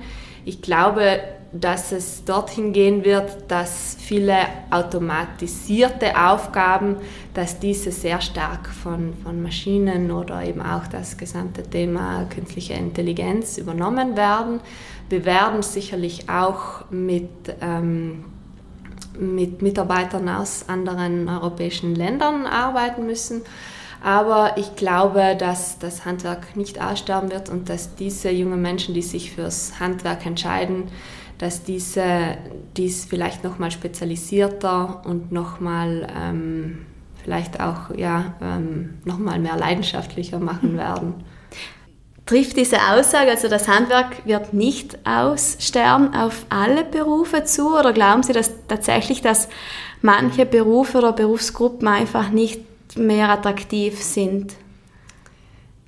Ich 0.45 0.63
glaube, 0.63 1.21
dass 1.53 1.93
es 1.93 2.25
dorthin 2.25 2.73
gehen 2.73 3.05
wird, 3.05 3.51
dass 3.51 3.97
viele 3.99 4.37
automatisierte 4.71 6.15
Aufgaben, 6.19 6.97
dass 7.33 7.59
diese 7.59 7.91
sehr 7.91 8.21
stark 8.21 8.69
von, 8.69 9.15
von 9.23 9.43
Maschinen 9.43 10.11
oder 10.11 10.45
eben 10.45 10.61
auch 10.61 10.87
das 10.89 11.17
gesamte 11.17 11.63
Thema 11.63 12.25
künstliche 12.25 12.75
Intelligenz 12.75 13.57
übernommen 13.57 14.17
werden. 14.17 14.61
Wir 15.09 15.25
werden 15.25 15.63
sicherlich 15.63 16.29
auch 16.29 16.91
mit, 16.91 17.31
ähm, 17.63 18.27
mit 19.19 19.63
Mitarbeitern 19.63 20.29
aus 20.29 20.69
anderen 20.69 21.29
europäischen 21.29 21.95
Ländern 21.95 22.45
arbeiten 22.47 23.07
müssen. 23.07 23.41
Aber 24.03 24.57
ich 24.57 24.77
glaube, 24.77 25.35
dass 25.37 25.79
das 25.79 26.05
Handwerk 26.05 26.57
nicht 26.57 26.81
aussterben 26.81 27.33
wird 27.33 27.49
und 27.49 27.69
dass 27.69 27.97
diese 27.97 28.31
jungen 28.31 28.63
Menschen, 28.63 28.95
die 28.95 29.03
sich 29.03 29.33
fürs 29.33 29.81
Handwerk 29.81 30.25
entscheiden, 30.25 30.85
dass 31.39 31.63
diese 31.63 32.37
dies 32.77 33.05
vielleicht 33.05 33.45
nochmal 33.45 33.71
spezialisierter 33.71 35.03
und 35.05 35.33
nochmal 35.33 36.07
ähm, 36.15 36.87
vielleicht 37.23 37.61
auch 37.61 37.95
ja, 37.97 38.35
ähm, 38.41 38.99
nochmal 39.05 39.39
mehr 39.39 39.57
leidenschaftlicher 39.57 40.39
machen 40.39 40.77
werden. 40.77 41.15
Trifft 42.27 42.57
diese 42.57 42.77
Aussage, 42.91 43.31
also 43.31 43.49
das 43.49 43.69
Handwerk 43.69 44.27
wird 44.27 44.53
nicht 44.53 44.99
aussterben, 45.07 46.15
auf 46.15 46.45
alle 46.51 46.85
Berufe 46.85 47.45
zu? 47.45 47.79
Oder 47.79 47.93
glauben 47.93 48.23
Sie 48.23 48.35
dass 48.35 48.53
tatsächlich, 48.67 49.23
dass 49.23 49.49
manche 50.03 50.45
Berufe 50.45 50.99
oder 50.99 51.13
Berufsgruppen 51.13 51.89
einfach 51.89 52.29
nicht 52.31 52.63
mehr 52.97 53.31
attraktiv 53.31 54.03
sind? 54.03 54.55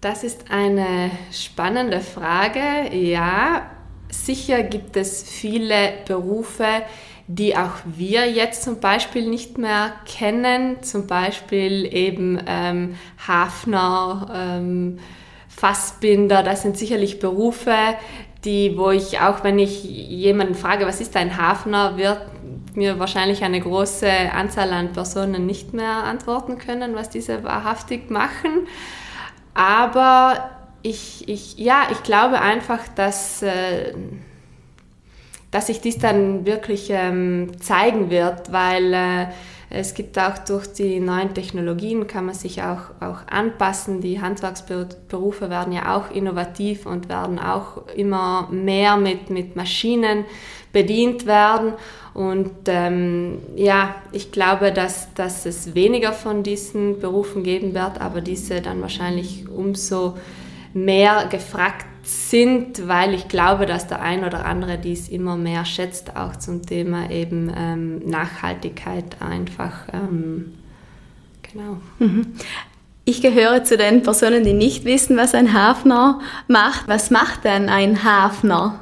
Das 0.00 0.24
ist 0.24 0.50
eine 0.50 1.10
spannende 1.30 2.00
Frage. 2.00 2.94
Ja, 2.96 3.70
sicher 4.10 4.62
gibt 4.62 4.96
es 4.96 5.22
viele 5.22 5.92
Berufe, 6.06 6.66
die 7.26 7.56
auch 7.56 7.74
wir 7.84 8.28
jetzt 8.28 8.64
zum 8.64 8.80
Beispiel 8.80 9.28
nicht 9.28 9.56
mehr 9.56 9.92
kennen, 10.04 10.82
zum 10.82 11.06
Beispiel 11.06 11.88
eben 11.94 12.40
ähm, 12.46 12.96
Hafner, 13.26 14.28
ähm, 14.34 14.98
Fassbinder, 15.48 16.42
das 16.42 16.62
sind 16.62 16.76
sicherlich 16.76 17.20
Berufe, 17.20 17.76
die, 18.44 18.76
wo 18.76 18.90
ich 18.90 19.20
auch, 19.20 19.44
wenn 19.44 19.58
ich 19.58 19.84
jemanden 19.84 20.54
frage, 20.54 20.86
was 20.86 21.00
ist 21.00 21.16
ein 21.16 21.36
Hafner, 21.36 21.96
wird 21.98 22.20
mir 22.74 22.98
wahrscheinlich 22.98 23.44
eine 23.44 23.60
große 23.60 24.10
Anzahl 24.10 24.72
an 24.72 24.92
Personen 24.92 25.46
nicht 25.46 25.74
mehr 25.74 26.04
antworten 26.04 26.58
können, 26.58 26.94
was 26.94 27.10
diese 27.10 27.44
wahrhaftig 27.44 28.10
machen. 28.10 28.66
Aber 29.54 30.50
ich, 30.82 31.28
ich, 31.28 31.58
ja, 31.58 31.88
ich 31.90 32.02
glaube 32.02 32.40
einfach, 32.40 32.80
dass, 32.94 33.42
äh, 33.42 33.94
dass 35.50 35.66
sich 35.66 35.80
dies 35.80 35.98
dann 35.98 36.46
wirklich 36.46 36.88
ähm, 36.90 37.52
zeigen 37.60 38.10
wird, 38.10 38.52
weil 38.52 38.94
äh, 38.94 39.26
es 39.72 39.94
gibt 39.94 40.18
auch 40.18 40.36
durch 40.38 40.66
die 40.72 40.98
neuen 40.98 41.32
Technologien 41.32 42.08
kann 42.08 42.26
man 42.26 42.34
sich 42.34 42.60
auch, 42.60 42.90
auch 42.98 43.18
anpassen. 43.30 44.00
Die 44.00 44.20
Handwerksberufe 44.20 45.48
werden 45.48 45.72
ja 45.72 45.96
auch 45.96 46.10
innovativ 46.10 46.86
und 46.86 47.08
werden 47.08 47.38
auch 47.38 47.86
immer 47.94 48.48
mehr 48.50 48.96
mit, 48.96 49.30
mit 49.30 49.54
Maschinen 49.54 50.24
bedient 50.72 51.24
werden. 51.24 51.74
Und 52.14 52.50
ähm, 52.66 53.38
ja, 53.54 53.94
ich 54.10 54.32
glaube, 54.32 54.72
dass, 54.72 55.14
dass 55.14 55.46
es 55.46 55.76
weniger 55.76 56.12
von 56.12 56.42
diesen 56.42 56.98
Berufen 56.98 57.44
geben 57.44 57.72
wird, 57.72 58.00
aber 58.00 58.20
diese 58.20 58.60
dann 58.60 58.82
wahrscheinlich 58.82 59.48
umso 59.48 60.16
mehr 60.72 61.26
gefragt 61.30 61.86
sind, 62.02 62.88
weil 62.88 63.14
ich 63.14 63.28
glaube, 63.28 63.66
dass 63.66 63.86
der 63.86 64.00
ein 64.00 64.24
oder 64.24 64.44
andere 64.44 64.78
dies 64.78 65.08
immer 65.08 65.36
mehr 65.36 65.64
schätzt, 65.64 66.16
auch 66.16 66.36
zum 66.36 66.64
Thema 66.64 67.10
eben 67.10 67.52
ähm, 67.56 67.98
Nachhaltigkeit 68.08 69.16
einfach. 69.20 69.88
Ähm, 69.92 70.54
genau. 71.42 71.78
Mhm. 71.98 72.34
Ich 73.04 73.22
gehöre 73.22 73.64
zu 73.64 73.76
den 73.76 74.02
Personen, 74.02 74.44
die 74.44 74.52
nicht 74.52 74.84
wissen, 74.84 75.16
was 75.16 75.34
ein 75.34 75.52
Hafner 75.52 76.20
macht. 76.48 76.86
Was 76.86 77.10
macht 77.10 77.44
denn 77.44 77.68
ein 77.68 78.04
Hafner? 78.04 78.78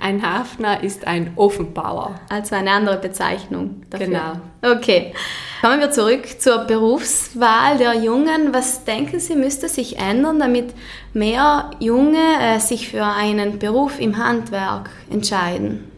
Ein 0.00 0.22
Hafner 0.22 0.82
ist 0.82 1.06
ein 1.06 1.32
Ofenbauer. 1.36 2.20
Also 2.28 2.54
eine 2.54 2.70
andere 2.70 2.98
Bezeichnung 2.98 3.82
dafür. 3.90 4.06
Genau. 4.06 4.76
Okay. 4.76 5.12
Kommen 5.60 5.80
wir 5.80 5.90
zurück 5.90 6.40
zur 6.40 6.58
Berufswahl 6.66 7.78
der 7.78 7.94
Jungen. 7.94 8.54
Was 8.54 8.84
denken 8.84 9.18
Sie, 9.18 9.34
müsste 9.34 9.68
sich 9.68 9.98
ändern, 9.98 10.38
damit 10.38 10.72
mehr 11.14 11.72
Junge 11.80 12.22
äh, 12.40 12.60
sich 12.60 12.88
für 12.88 13.04
einen 13.04 13.58
Beruf 13.58 13.98
im 13.98 14.18
Handwerk 14.18 14.88
entscheiden? 15.10 15.90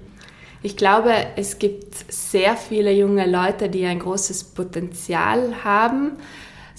Ich 0.62 0.79
glaube, 0.79 1.12
es 1.37 1.59
gibt 1.59 1.95
sehr 2.11 2.57
viele 2.57 2.90
junge 2.93 3.31
Leute, 3.31 3.69
die 3.69 3.85
ein 3.85 3.99
großes 3.99 4.45
Potenzial 4.45 5.62
haben 5.62 6.12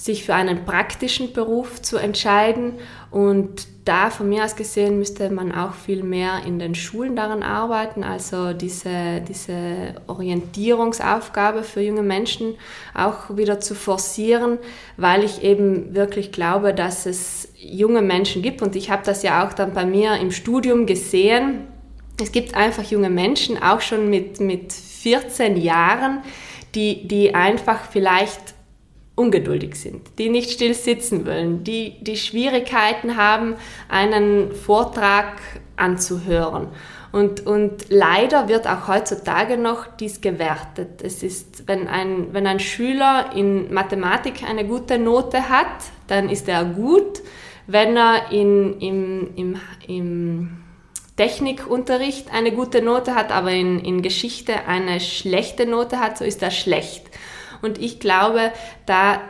sich 0.02 0.26
für 0.26 0.34
einen 0.34 0.66
praktischen 0.66 1.32
Beruf 1.32 1.80
zu 1.80 1.98
entscheiden. 1.98 2.74
Und 3.12 3.68
da 3.86 4.10
von 4.10 4.28
mir 4.30 4.44
aus 4.44 4.56
gesehen 4.56 4.98
müsste 4.98 5.30
man 5.30 5.52
auch 5.52 5.76
viel 5.76 6.02
mehr 6.02 6.42
in 6.44 6.58
den 6.58 6.74
Schulen 6.74 7.16
daran 7.16 7.44
arbeiten, 7.44 8.04
also 8.04 8.54
diese, 8.54 9.22
diese 9.28 10.02
Orientierungsaufgabe 10.08 11.62
für 11.62 11.82
junge 11.82 12.02
Menschen 12.02 12.56
auch 12.96 13.38
wieder 13.38 13.60
zu 13.60 13.76
forcieren, 13.76 14.58
weil 14.98 15.24
ich 15.24 15.44
eben 15.44 15.94
wirklich 15.94 16.32
glaube, 16.32 16.74
dass 16.74 17.06
es 17.06 17.50
junge 17.56 18.02
Menschen 18.02 18.42
gibt. 18.42 18.64
Und 18.64 18.76
ich 18.76 18.90
habe 18.90 19.04
das 19.06 19.22
ja 19.22 19.48
auch 19.48 19.54
dann 19.54 19.74
bei 19.74 19.86
mir 19.86 20.16
im 20.16 20.32
Studium 20.32 20.88
gesehen. 20.88 21.68
Es 22.20 22.32
gibt 22.32 22.56
einfach 22.56 22.84
junge 22.84 23.12
Menschen, 23.12 23.62
auch 23.62 23.82
schon 23.82 24.10
mit, 24.10 24.40
mit 24.40 24.74
14 24.74 25.58
Jahren, 25.58 26.24
die, 26.74 27.08
die 27.08 27.36
einfach 27.36 27.92
vielleicht 27.92 28.56
ungeduldig 29.22 29.76
sind, 29.76 30.02
die 30.18 30.30
nicht 30.30 30.50
still 30.50 30.74
sitzen 30.74 31.26
wollen, 31.28 31.64
die, 31.64 31.96
die 32.02 32.18
Schwierigkeiten 32.18 33.18
haben, 33.18 33.56
einen 33.88 34.52
Vortrag 34.52 35.38
anzuhören. 35.76 36.70
Und, 37.12 37.46
und 37.46 37.90
leider 37.90 38.48
wird 38.48 38.68
auch 38.68 38.88
heutzutage 38.88 39.58
noch 39.58 39.86
dies 40.00 40.22
gewertet. 40.22 41.02
Es 41.04 41.24
ist, 41.24 41.68
wenn 41.68 41.88
ein, 41.88 42.28
wenn 42.32 42.48
ein 42.48 42.60
Schüler 42.60 43.32
in 43.36 43.72
Mathematik 43.74 44.44
eine 44.50 44.66
gute 44.66 44.98
Note 44.98 45.50
hat, 45.50 45.68
dann 46.08 46.30
ist 46.30 46.48
er 46.48 46.64
gut. 46.64 47.22
Wenn 47.68 47.98
er 47.98 48.32
in, 48.32 48.80
im, 48.80 49.36
im, 49.36 49.60
im 49.88 50.58
Technikunterricht 51.18 52.34
eine 52.34 52.54
gute 52.54 52.82
Note 52.82 53.14
hat, 53.14 53.32
aber 53.32 53.52
in, 53.52 53.80
in 53.80 54.02
Geschichte 54.02 54.66
eine 54.66 55.00
schlechte 55.02 55.66
Note 55.66 56.00
hat, 56.00 56.18
so 56.18 56.24
ist 56.24 56.42
er 56.42 56.52
schlecht. 56.52 57.04
Und 57.62 57.78
ich 57.78 58.00
glaube, 58.00 58.52
da 58.86 59.22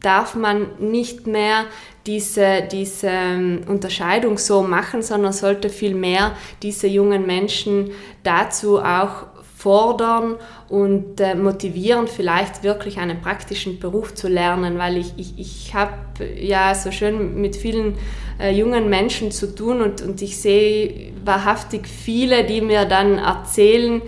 darf 0.00 0.34
man 0.34 0.66
nicht 0.78 1.26
mehr 1.26 1.66
diese, 2.06 2.62
diese 2.72 3.08
ähm, 3.08 3.60
Unterscheidung 3.68 4.38
so 4.38 4.62
machen, 4.62 5.02
sondern 5.02 5.32
sollte 5.32 5.68
vielmehr 5.68 6.32
diese 6.62 6.86
jungen 6.86 7.26
Menschen 7.26 7.90
dazu 8.22 8.78
auch 8.78 9.26
fordern 9.60 10.36
und 10.70 11.20
äh, 11.20 11.34
motivieren, 11.34 12.08
vielleicht 12.08 12.62
wirklich 12.62 12.96
einen 12.96 13.20
praktischen 13.20 13.78
Beruf 13.78 14.14
zu 14.14 14.26
lernen, 14.26 14.78
weil 14.78 14.96
ich, 14.96 15.12
ich, 15.18 15.38
ich 15.38 15.74
habe 15.74 15.92
ja 16.34 16.74
so 16.74 16.90
schön 16.90 17.38
mit 17.38 17.56
vielen 17.56 17.98
äh, 18.40 18.52
jungen 18.52 18.88
Menschen 18.88 19.30
zu 19.30 19.54
tun 19.54 19.82
und, 19.82 20.00
und 20.00 20.22
ich 20.22 20.38
sehe 20.38 21.12
wahrhaftig 21.26 21.86
viele, 21.86 22.44
die 22.44 22.62
mir 22.62 22.86
dann 22.86 23.18
erzählen, 23.18 24.00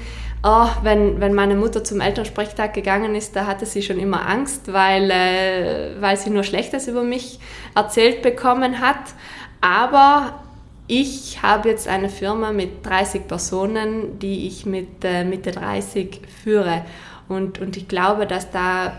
oh, 0.42 0.68
wenn, 0.82 1.20
wenn 1.20 1.34
meine 1.34 1.54
Mutter 1.54 1.84
zum 1.84 2.00
Elternsprechtag 2.00 2.74
gegangen 2.74 3.14
ist, 3.14 3.36
da 3.36 3.46
hatte 3.46 3.66
sie 3.66 3.82
schon 3.82 3.98
immer 3.98 4.28
Angst, 4.28 4.72
weil, 4.72 5.10
äh, 5.10 6.00
weil 6.00 6.16
sie 6.16 6.30
nur 6.30 6.42
Schlechtes 6.42 6.88
über 6.88 7.02
mich 7.02 7.38
erzählt 7.74 8.22
bekommen 8.22 8.80
hat. 8.80 9.14
Aber 9.60 10.42
ich 10.88 11.42
habe 11.42 11.68
jetzt 11.68 11.86
eine 11.86 12.08
Firma 12.08 12.52
mit 12.52 12.84
30 12.84 13.28
Personen, 13.28 14.18
die 14.18 14.46
ich 14.46 14.66
mit 14.66 15.04
äh, 15.04 15.24
Mitte 15.24 15.52
30 15.52 16.22
führe. 16.42 16.84
Und, 17.28 17.60
und 17.60 17.76
ich 17.76 17.86
glaube, 17.86 18.26
dass 18.26 18.50
da 18.50 18.98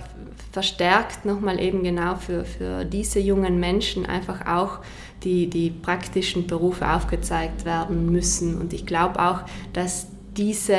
verstärkt 0.53 1.25
nochmal 1.25 1.59
eben 1.59 1.83
genau 1.83 2.15
für, 2.15 2.45
für 2.45 2.85
diese 2.85 3.19
jungen 3.19 3.59
Menschen 3.59 4.05
einfach 4.05 4.45
auch 4.47 4.79
die, 5.23 5.49
die 5.49 5.71
praktischen 5.71 6.47
Berufe 6.47 6.89
aufgezeigt 6.89 7.65
werden 7.65 8.11
müssen. 8.11 8.59
Und 8.59 8.71
ich 8.71 8.85
glaube 8.85 9.19
auch, 9.19 9.41
dass 9.73 10.07
diese 10.37 10.77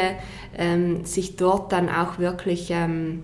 ähm, 0.57 1.05
sich 1.05 1.37
dort 1.37 1.73
dann 1.73 1.89
auch 1.89 2.19
wirklich 2.19 2.69
ähm, 2.71 3.23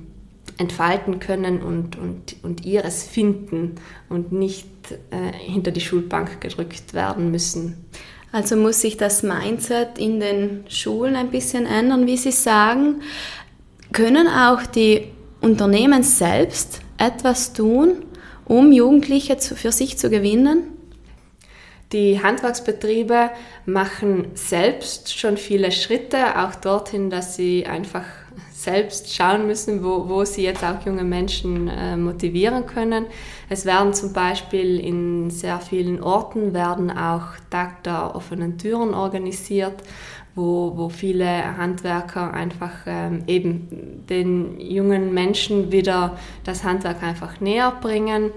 entfalten 0.58 1.20
können 1.20 1.62
und, 1.62 1.96
und, 1.96 2.36
und 2.42 2.64
ihres 2.66 3.04
finden 3.04 3.76
und 4.08 4.32
nicht 4.32 4.68
äh, 5.10 5.32
hinter 5.32 5.70
die 5.70 5.80
Schulbank 5.80 6.40
gedrückt 6.40 6.92
werden 6.92 7.30
müssen. 7.30 7.84
Also 8.32 8.56
muss 8.56 8.80
sich 8.80 8.96
das 8.96 9.22
Mindset 9.22 9.98
in 9.98 10.20
den 10.20 10.64
Schulen 10.68 11.16
ein 11.16 11.30
bisschen 11.30 11.66
ändern, 11.66 12.06
wie 12.06 12.16
Sie 12.16 12.30
sagen. 12.30 13.02
Können 13.92 14.28
auch 14.28 14.66
die 14.66 15.08
Unternehmen 15.40 16.02
selbst 16.02 16.80
etwas 16.96 17.52
tun, 17.52 18.04
um 18.44 18.70
Jugendliche 18.70 19.38
zu, 19.38 19.56
für 19.56 19.72
sich 19.72 19.98
zu 19.98 20.10
gewinnen? 20.10 20.79
Die 21.92 22.22
Handwerksbetriebe 22.22 23.30
machen 23.66 24.28
selbst 24.34 25.18
schon 25.18 25.36
viele 25.36 25.72
Schritte, 25.72 26.38
auch 26.38 26.54
dorthin, 26.54 27.10
dass 27.10 27.34
sie 27.34 27.66
einfach 27.66 28.04
selbst 28.52 29.12
schauen 29.12 29.46
müssen, 29.46 29.82
wo, 29.82 30.08
wo 30.08 30.24
sie 30.24 30.44
jetzt 30.44 30.62
auch 30.62 30.84
junge 30.86 31.02
Menschen 31.02 31.66
äh, 31.66 31.96
motivieren 31.96 32.66
können. 32.66 33.06
Es 33.48 33.64
werden 33.64 33.92
zum 33.92 34.12
Beispiel 34.12 34.78
in 34.78 35.30
sehr 35.30 35.58
vielen 35.58 36.00
Orten 36.00 36.52
werden 36.52 36.90
auch 36.90 37.26
Tag 37.48 37.82
der 37.84 38.14
offenen 38.14 38.58
Türen 38.58 38.94
organisiert, 38.94 39.82
wo, 40.34 40.72
wo 40.76 40.90
viele 40.90 41.56
Handwerker 41.56 42.32
einfach 42.32 42.72
ähm, 42.86 43.24
eben 43.26 44.04
den 44.08 44.60
jungen 44.60 45.12
Menschen 45.12 45.72
wieder 45.72 46.18
das 46.44 46.62
Handwerk 46.62 47.02
einfach 47.02 47.40
näher 47.40 47.72
bringen. 47.80 48.30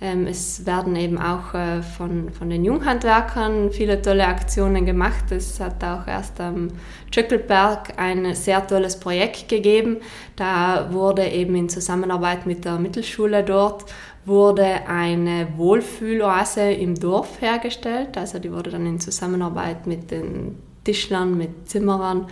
Ähm, 0.00 0.26
es 0.26 0.66
werden 0.66 0.94
eben 0.94 1.18
auch 1.18 1.54
äh, 1.54 1.82
von, 1.82 2.30
von 2.30 2.50
den 2.50 2.64
Junghandwerkern 2.64 3.70
viele 3.72 4.02
tolle 4.02 4.26
Aktionen 4.26 4.84
gemacht. 4.84 5.32
Es 5.32 5.58
hat 5.58 5.82
auch 5.82 6.06
erst 6.06 6.40
am 6.40 6.68
Tschöckelberg 7.10 7.94
ein 7.96 8.34
sehr 8.34 8.66
tolles 8.66 9.00
Projekt 9.00 9.48
gegeben. 9.48 9.98
Da 10.36 10.92
wurde 10.92 11.26
eben 11.26 11.54
in 11.54 11.68
Zusammenarbeit 11.68 12.46
mit 12.46 12.64
der 12.64 12.78
Mittelschule 12.78 13.42
dort 13.42 13.86
wurde 14.26 14.88
eine 14.88 15.46
Wohlfühloase 15.56 16.72
im 16.72 16.96
Dorf 16.96 17.40
hergestellt. 17.40 18.18
Also 18.18 18.38
die 18.40 18.52
wurde 18.52 18.70
dann 18.70 18.84
in 18.84 19.00
Zusammenarbeit 19.00 19.86
mit 19.86 20.10
den 20.10 20.56
Tischlern, 20.84 21.38
mit 21.38 21.68
Zimmerern 21.68 22.26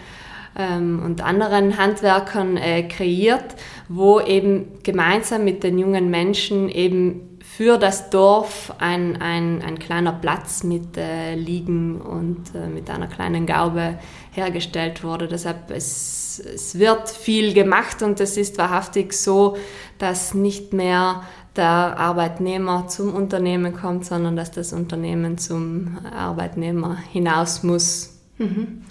ähm, 0.58 1.00
und 1.04 1.22
anderen 1.22 1.78
Handwerkern 1.78 2.56
äh, 2.56 2.82
kreiert, 2.88 3.54
wo 3.88 4.20
eben 4.20 4.82
gemeinsam 4.82 5.44
mit 5.44 5.62
den 5.62 5.78
jungen 5.78 6.10
Menschen 6.10 6.68
eben 6.68 7.33
für 7.56 7.78
das 7.78 8.10
Dorf 8.10 8.72
ein, 8.78 9.20
ein, 9.22 9.62
ein 9.62 9.78
kleiner 9.78 10.12
Platz 10.12 10.64
mit 10.64 10.96
äh, 10.96 11.36
Liegen 11.36 12.00
und 12.00 12.52
äh, 12.52 12.66
mit 12.66 12.90
einer 12.90 13.06
kleinen 13.06 13.46
Gaube 13.46 13.96
hergestellt 14.32 15.04
wurde. 15.04 15.28
Deshalb 15.28 15.70
es, 15.70 16.42
es 16.44 16.78
wird 16.80 17.08
viel 17.08 17.54
gemacht 17.54 18.02
und 18.02 18.18
es 18.18 18.36
ist 18.36 18.58
wahrhaftig 18.58 19.12
so, 19.12 19.56
dass 19.98 20.34
nicht 20.34 20.72
mehr 20.72 21.22
der 21.54 21.96
Arbeitnehmer 21.96 22.88
zum 22.88 23.14
Unternehmen 23.14 23.72
kommt, 23.72 24.04
sondern 24.04 24.34
dass 24.34 24.50
das 24.50 24.72
Unternehmen 24.72 25.38
zum 25.38 25.98
Arbeitnehmer 26.12 26.96
hinaus 27.12 27.62
muss. 27.62 28.18
Mhm. 28.38 28.82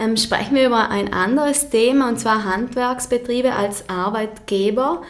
Ähm, 0.00 0.16
sprechen 0.16 0.56
wir 0.56 0.66
über 0.66 0.88
ein 0.88 1.12
anderes 1.12 1.70
Thema, 1.70 2.08
und 2.08 2.18
zwar 2.18 2.44
Handwerksbetriebe 2.44 3.52
als 3.52 3.88
Arbeitgeber. 3.88 5.02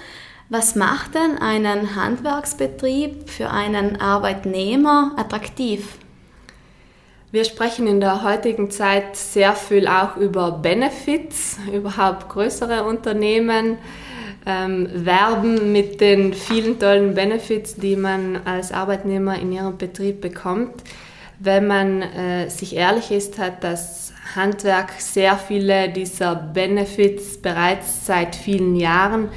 Was 0.52 0.74
macht 0.74 1.14
denn 1.14 1.38
einen 1.38 1.94
Handwerksbetrieb 1.94 3.30
für 3.30 3.50
einen 3.50 4.00
Arbeitnehmer 4.00 5.12
attraktiv? 5.16 5.96
Wir 7.30 7.44
sprechen 7.44 7.86
in 7.86 8.00
der 8.00 8.24
heutigen 8.24 8.68
Zeit 8.68 9.14
sehr 9.14 9.52
viel 9.52 9.86
auch 9.86 10.16
über 10.16 10.50
Benefits, 10.50 11.56
überhaupt 11.72 12.28
größere 12.28 12.82
Unternehmen 12.82 13.78
ähm, 14.44 14.88
werben 14.92 15.70
mit 15.70 16.00
den 16.00 16.34
vielen 16.34 16.80
tollen 16.80 17.14
Benefits, 17.14 17.76
die 17.76 17.94
man 17.94 18.40
als 18.44 18.72
Arbeitnehmer 18.72 19.38
in 19.38 19.52
ihrem 19.52 19.78
Betrieb 19.78 20.20
bekommt. 20.20 20.82
Wenn 21.38 21.68
man 21.68 22.02
äh, 22.02 22.50
sich 22.50 22.74
ehrlich 22.74 23.12
ist, 23.12 23.38
hat 23.38 23.62
das 23.62 24.12
Handwerk 24.34 24.90
sehr 24.98 25.36
viele 25.36 25.90
dieser 25.90 26.34
Benefits 26.34 27.40
bereits 27.40 28.04
seit 28.04 28.34
vielen 28.34 28.74
Jahren 28.74 29.28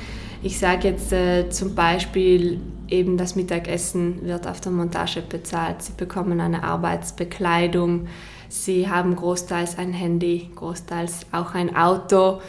Ich 0.45 0.60
sage 0.60 0.89
jetzt 0.89 1.13
äh, 1.13 1.49
zum 1.49 1.73
Beispiel 1.73 2.60
eben 2.89 3.15
das 3.15 3.38
Mittagessen 3.38 4.25
wird 4.25 4.45
auf 4.45 4.60
der 4.60 4.73
Montage 4.73 5.21
bezahlt. 5.21 5.82
Sie 5.82 5.93
bekommen 5.95 6.41
eine 6.41 6.63
Arbeitsbekleidung. 6.63 8.08
Sie 8.49 8.89
haben 8.89 9.15
großteils 9.15 9.77
ein 9.77 9.93
Handy, 9.93 10.49
großteils 10.53 11.27
auch 11.32 11.53
ein 11.53 11.77
Auto. 11.77 12.41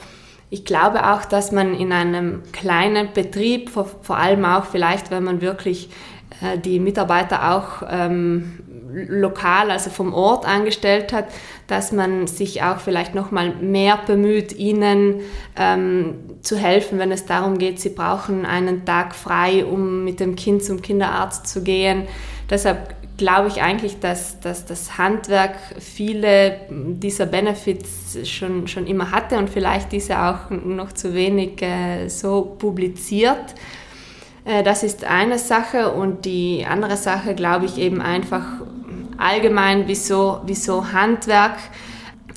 Ich 0.51 0.65
glaube 0.65 1.09
auch, 1.13 1.25
dass 1.25 1.53
man 1.53 1.73
in 1.73 1.93
einem 1.93 2.43
kleinen 2.51 3.13
Betrieb, 3.15 3.71
vor, 3.71 3.87
vor 4.03 4.17
allem 4.17 4.45
auch 4.45 4.65
vielleicht, 4.65 5.13
wenn 5.13 5.23
man 5.23 5.41
wirklich 5.41 5.89
äh, 6.43 6.59
die 6.59 6.81
Mitarbeiter 6.81 7.55
auch 7.55 7.87
ähm, 7.89 8.59
lokal, 8.95 9.71
also 9.71 9.91
vom 9.91 10.15
Ort 10.15 10.47
angestellt 10.47 11.13
hat, 11.13 11.27
dass 11.67 11.93
man 11.93 12.27
sich 12.27 12.63
auch 12.63 12.79
vielleicht 12.79 13.15
noch 13.15 13.31
mal 13.31 13.55
mehr 13.55 13.99
bemüht, 14.07 14.53
ihnen 14.53 15.21
ähm, 15.57 16.15
zu 16.43 16.57
helfen, 16.57 16.99
wenn 16.99 17.13
es 17.13 17.27
darum 17.27 17.59
geht, 17.59 17.81
sie 17.81 17.91
brauchen 17.91 18.47
einen 18.47 18.85
Tag 18.85 19.15
frei, 19.15 19.65
um 19.65 20.05
mit 20.05 20.21
dem 20.21 20.37
Kind 20.37 20.63
zum 20.63 20.83
Kinderarzt 20.83 21.47
zu 21.47 21.63
gehen. 21.63 22.05
Deshalb 22.51 22.95
glaube 23.17 23.49
ich 23.49 23.63
eigentlich, 23.63 24.01
dass, 24.01 24.41
dass 24.41 24.67
das 24.67 24.99
Handwerk 24.99 25.57
viele 25.79 26.61
dieser 26.71 27.27
Benefits 27.27 28.29
schon, 28.29 28.67
schon 28.67 28.87
immer 28.87 29.11
hatte 29.11 29.39
und 29.39 29.49
vielleicht 29.49 29.93
diese 29.93 30.19
auch 30.19 30.51
noch 30.51 30.93
zu 30.93 31.15
wenig 31.15 31.63
äh, 31.63 32.09
so 32.09 32.57
publiziert. 32.59 33.55
Äh, 34.45 34.63
das 34.63 34.83
ist 34.83 35.05
eine 35.05 35.39
Sache 35.39 35.93
und 35.93 36.25
die 36.25 36.67
andere 36.69 36.97
Sache, 36.97 37.35
glaube 37.35 37.67
ich, 37.67 37.79
eben 37.79 38.01
einfach 38.01 38.45
allgemein, 39.19 39.87
wieso, 39.87 40.41
wieso 40.45 40.93
Handwerk. 40.93 41.59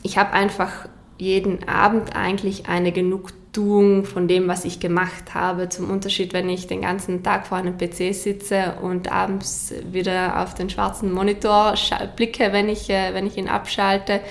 Ich 0.04 0.18
habe 0.18 0.34
einfach 0.34 0.88
jeden 1.18 1.68
Abend 1.68 2.16
eigentlich 2.16 2.68
eine 2.68 2.92
Genugtuung 2.92 4.06
von 4.06 4.28
dem, 4.28 4.48
was 4.48 4.66
ich 4.66 4.80
gemacht 4.80 5.34
habe. 5.34 5.70
Zum 5.70 5.90
Unterschied, 5.90 6.34
wenn 6.34 6.50
ich 6.50 6.68
den 6.68 6.82
ganzen 6.82 7.24
Tag 7.24 7.48
vor 7.48 7.58
einem 7.58 7.78
PC 7.78 8.13
sitze 8.13 8.76
und 8.82 9.12
abends 9.12 9.74
wieder 9.92 10.42
auf 10.42 10.54
den 10.54 10.70
schwarzen 10.70 11.12
Monitor 11.12 11.74
blicke, 12.16 12.54
wenn 12.54 12.70
ich, 12.70 12.90
äh, 12.90 13.13
wenn 13.13 13.26
ich 13.26 13.38
ihn 13.38 13.48
abschalte. 13.48 14.22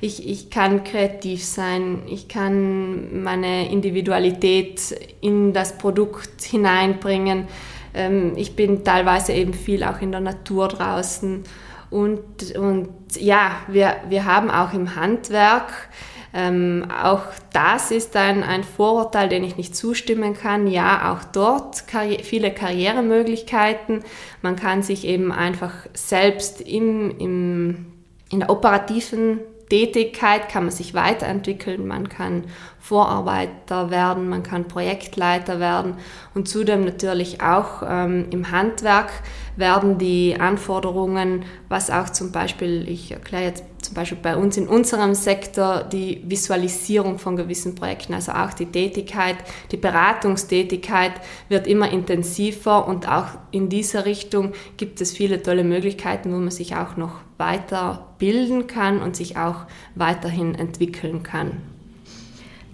Ich, 0.00 0.28
ich 0.28 0.50
kann 0.50 0.84
kreativ 0.84 1.44
sein, 1.44 2.02
ich 2.08 2.28
kann 2.28 3.22
meine 3.22 3.70
Individualität 3.70 4.94
in 5.20 5.52
das 5.52 5.78
Produkt 5.78 6.42
hineinbringen. 6.42 7.46
Ähm, 7.94 8.32
ich 8.36 8.56
bin 8.56 8.84
teilweise 8.84 9.32
eben 9.32 9.54
viel 9.54 9.84
auch 9.84 10.02
in 10.02 10.10
der 10.10 10.20
Natur 10.20 10.68
draußen 10.68 11.44
und, 11.90 12.56
und 12.56 12.88
ja, 13.16 13.56
wir, 13.68 13.96
wir 14.08 14.24
haben 14.24 14.50
auch 14.50 14.72
im 14.72 14.96
Handwerk, 14.96 15.88
ähm, 16.36 16.88
auch 16.90 17.22
das 17.52 17.92
ist 17.92 18.16
ein, 18.16 18.42
ein 18.42 18.64
Vorurteil, 18.64 19.28
den 19.28 19.44
ich 19.44 19.56
nicht 19.56 19.76
zustimmen 19.76 20.34
kann. 20.34 20.66
Ja, 20.66 21.12
auch 21.12 21.22
dort 21.22 21.86
karri 21.86 22.24
viele 22.24 22.52
Karrieremöglichkeiten. 22.52 24.02
Man 24.42 24.56
kann 24.56 24.82
sich 24.82 25.06
eben 25.06 25.30
einfach 25.30 25.72
selbst 25.94 26.60
im, 26.60 27.16
im, 27.18 27.86
in 28.30 28.40
der 28.40 28.50
operativen 28.50 29.38
Tätigkeit 29.68 30.48
kann 30.48 30.64
man 30.64 30.72
sich 30.72 30.94
weiterentwickeln, 30.94 31.86
man 31.86 32.08
kann 32.08 32.44
Vorarbeiter 32.78 33.90
werden, 33.90 34.28
man 34.28 34.42
kann 34.42 34.68
Projektleiter 34.68 35.58
werden 35.58 35.96
und 36.34 36.48
zudem 36.48 36.84
natürlich 36.84 37.40
auch 37.40 37.82
ähm, 37.86 38.26
im 38.30 38.50
Handwerk 38.50 39.10
werden 39.56 39.98
die 39.98 40.36
Anforderungen, 40.38 41.44
was 41.68 41.90
auch 41.90 42.10
zum 42.10 42.30
Beispiel, 42.30 42.88
ich 42.88 43.12
erkläre 43.12 43.44
jetzt 43.44 43.64
zum 43.84 43.94
Beispiel 43.94 44.18
bei 44.20 44.36
uns 44.36 44.56
in 44.56 44.68
unserem 44.68 45.14
Sektor 45.14 45.84
die 45.84 46.22
Visualisierung 46.26 47.18
von 47.18 47.36
gewissen 47.36 47.74
Projekten, 47.74 48.14
also 48.14 48.32
auch 48.32 48.52
die 48.52 48.66
Tätigkeit, 48.66 49.36
die 49.70 49.76
Beratungstätigkeit 49.76 51.12
wird 51.48 51.66
immer 51.66 51.90
intensiver 51.90 52.88
und 52.88 53.08
auch 53.08 53.26
in 53.50 53.68
dieser 53.68 54.06
Richtung 54.06 54.52
gibt 54.76 55.00
es 55.00 55.12
viele 55.12 55.42
tolle 55.42 55.64
Möglichkeiten, 55.64 56.32
wo 56.32 56.38
man 56.38 56.50
sich 56.50 56.74
auch 56.76 56.96
noch 56.96 57.20
weiter 57.38 58.06
bilden 58.18 58.66
kann 58.66 59.02
und 59.02 59.16
sich 59.16 59.36
auch 59.36 59.66
weiterhin 59.94 60.54
entwickeln 60.54 61.22
kann. 61.22 61.62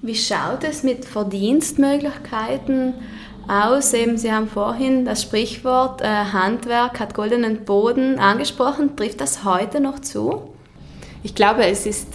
Wie 0.02 0.14
schaut 0.14 0.64
es 0.64 0.82
mit 0.82 1.04
Verdienstmöglichkeiten 1.04 2.94
aus? 3.48 3.92
Eben, 3.92 4.16
Sie 4.16 4.32
haben 4.32 4.48
vorhin 4.48 5.04
das 5.04 5.22
Sprichwort 5.22 6.00
äh, 6.00 6.06
Handwerk 6.06 7.00
hat 7.00 7.14
goldenen 7.14 7.64
Boden 7.64 8.18
angesprochen. 8.18 8.96
Trifft 8.96 9.20
das 9.20 9.44
heute 9.44 9.80
noch 9.80 9.98
zu? 9.98 10.54
Ich 11.22 11.34
glaube, 11.34 11.66
es 11.66 11.84
ist 11.84 12.08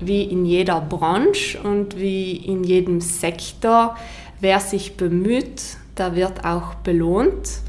wie 0.00 0.24
in 0.24 0.44
jeder 0.44 0.80
Branche 0.80 1.60
und 1.62 1.96
wie 1.96 2.32
in 2.36 2.64
jedem 2.64 3.00
Sektor, 3.00 3.96
wer 4.40 4.60
sich 4.60 4.96
bemüht, 4.96 5.62
da 5.94 6.14
wird 6.16 6.44
auch 6.44 6.74
belohnt. 6.76 7.60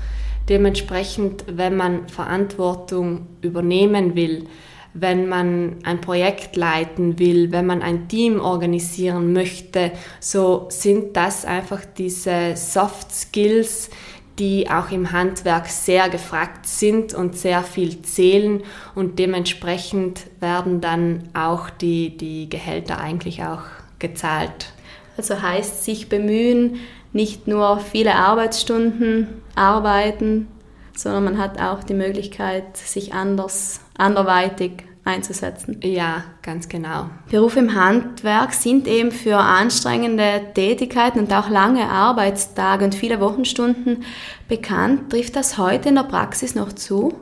Dementsprechend, 0.47 1.45
wenn 1.47 1.75
man 1.75 2.07
Verantwortung 2.07 3.27
übernehmen 3.41 4.15
will, 4.15 4.47
wenn 4.95 5.29
man 5.29 5.77
ein 5.83 6.01
Projekt 6.01 6.55
leiten 6.55 7.19
will, 7.19 7.51
wenn 7.51 7.67
man 7.67 7.83
ein 7.83 8.07
Team 8.07 8.41
organisieren 8.41 9.33
möchte, 9.33 9.91
so 10.19 10.65
sind 10.69 11.15
das 11.15 11.45
einfach 11.45 11.81
diese 11.97 12.55
Soft 12.55 13.11
Skills, 13.13 13.91
die 14.39 14.69
auch 14.69 14.89
im 14.91 15.11
Handwerk 15.11 15.67
sehr 15.67 16.09
gefragt 16.09 16.65
sind 16.65 17.13
und 17.13 17.37
sehr 17.37 17.61
viel 17.61 18.01
zählen 18.01 18.63
und 18.95 19.19
dementsprechend 19.19 20.21
werden 20.39 20.79
dann 20.81 21.29
auch 21.33 21.69
die, 21.69 22.15
die 22.15 22.49
Gehälter 22.49 22.99
eigentlich 22.99 23.43
auch 23.43 23.63
gezahlt. 23.99 24.73
Also 25.17 25.41
heißt 25.41 25.83
sich 25.83 26.07
bemühen, 26.07 26.77
nicht 27.11 27.47
nur 27.47 27.79
viele 27.79 28.15
Arbeitsstunden 28.15 29.27
arbeiten, 29.55 30.47
sondern 30.95 31.25
man 31.25 31.37
hat 31.37 31.61
auch 31.61 31.83
die 31.83 31.93
Möglichkeit, 31.93 32.77
sich 32.77 33.13
anders, 33.13 33.81
anderweitig 33.97 34.83
einzusetzen. 35.09 35.79
Ja, 35.83 36.23
ganz 36.41 36.69
genau. 36.69 37.09
Berufe 37.29 37.59
im 37.59 37.75
Handwerk 37.75 38.53
sind 38.53 38.87
eben 38.87 39.11
für 39.11 39.37
anstrengende 39.37 40.41
Tätigkeiten 40.53 41.19
und 41.19 41.33
auch 41.33 41.49
lange 41.49 41.89
Arbeitstage 41.89 42.85
und 42.85 42.95
viele 42.95 43.19
Wochenstunden 43.19 44.03
bekannt. 44.47 45.09
Trifft 45.11 45.35
das 45.35 45.57
heute 45.57 45.89
in 45.89 45.95
der 45.95 46.03
Praxis 46.03 46.55
noch 46.55 46.71
zu? 46.73 47.13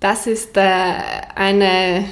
Das 0.00 0.28
ist 0.28 0.56
äh, 0.56 0.94
eine 1.34 2.04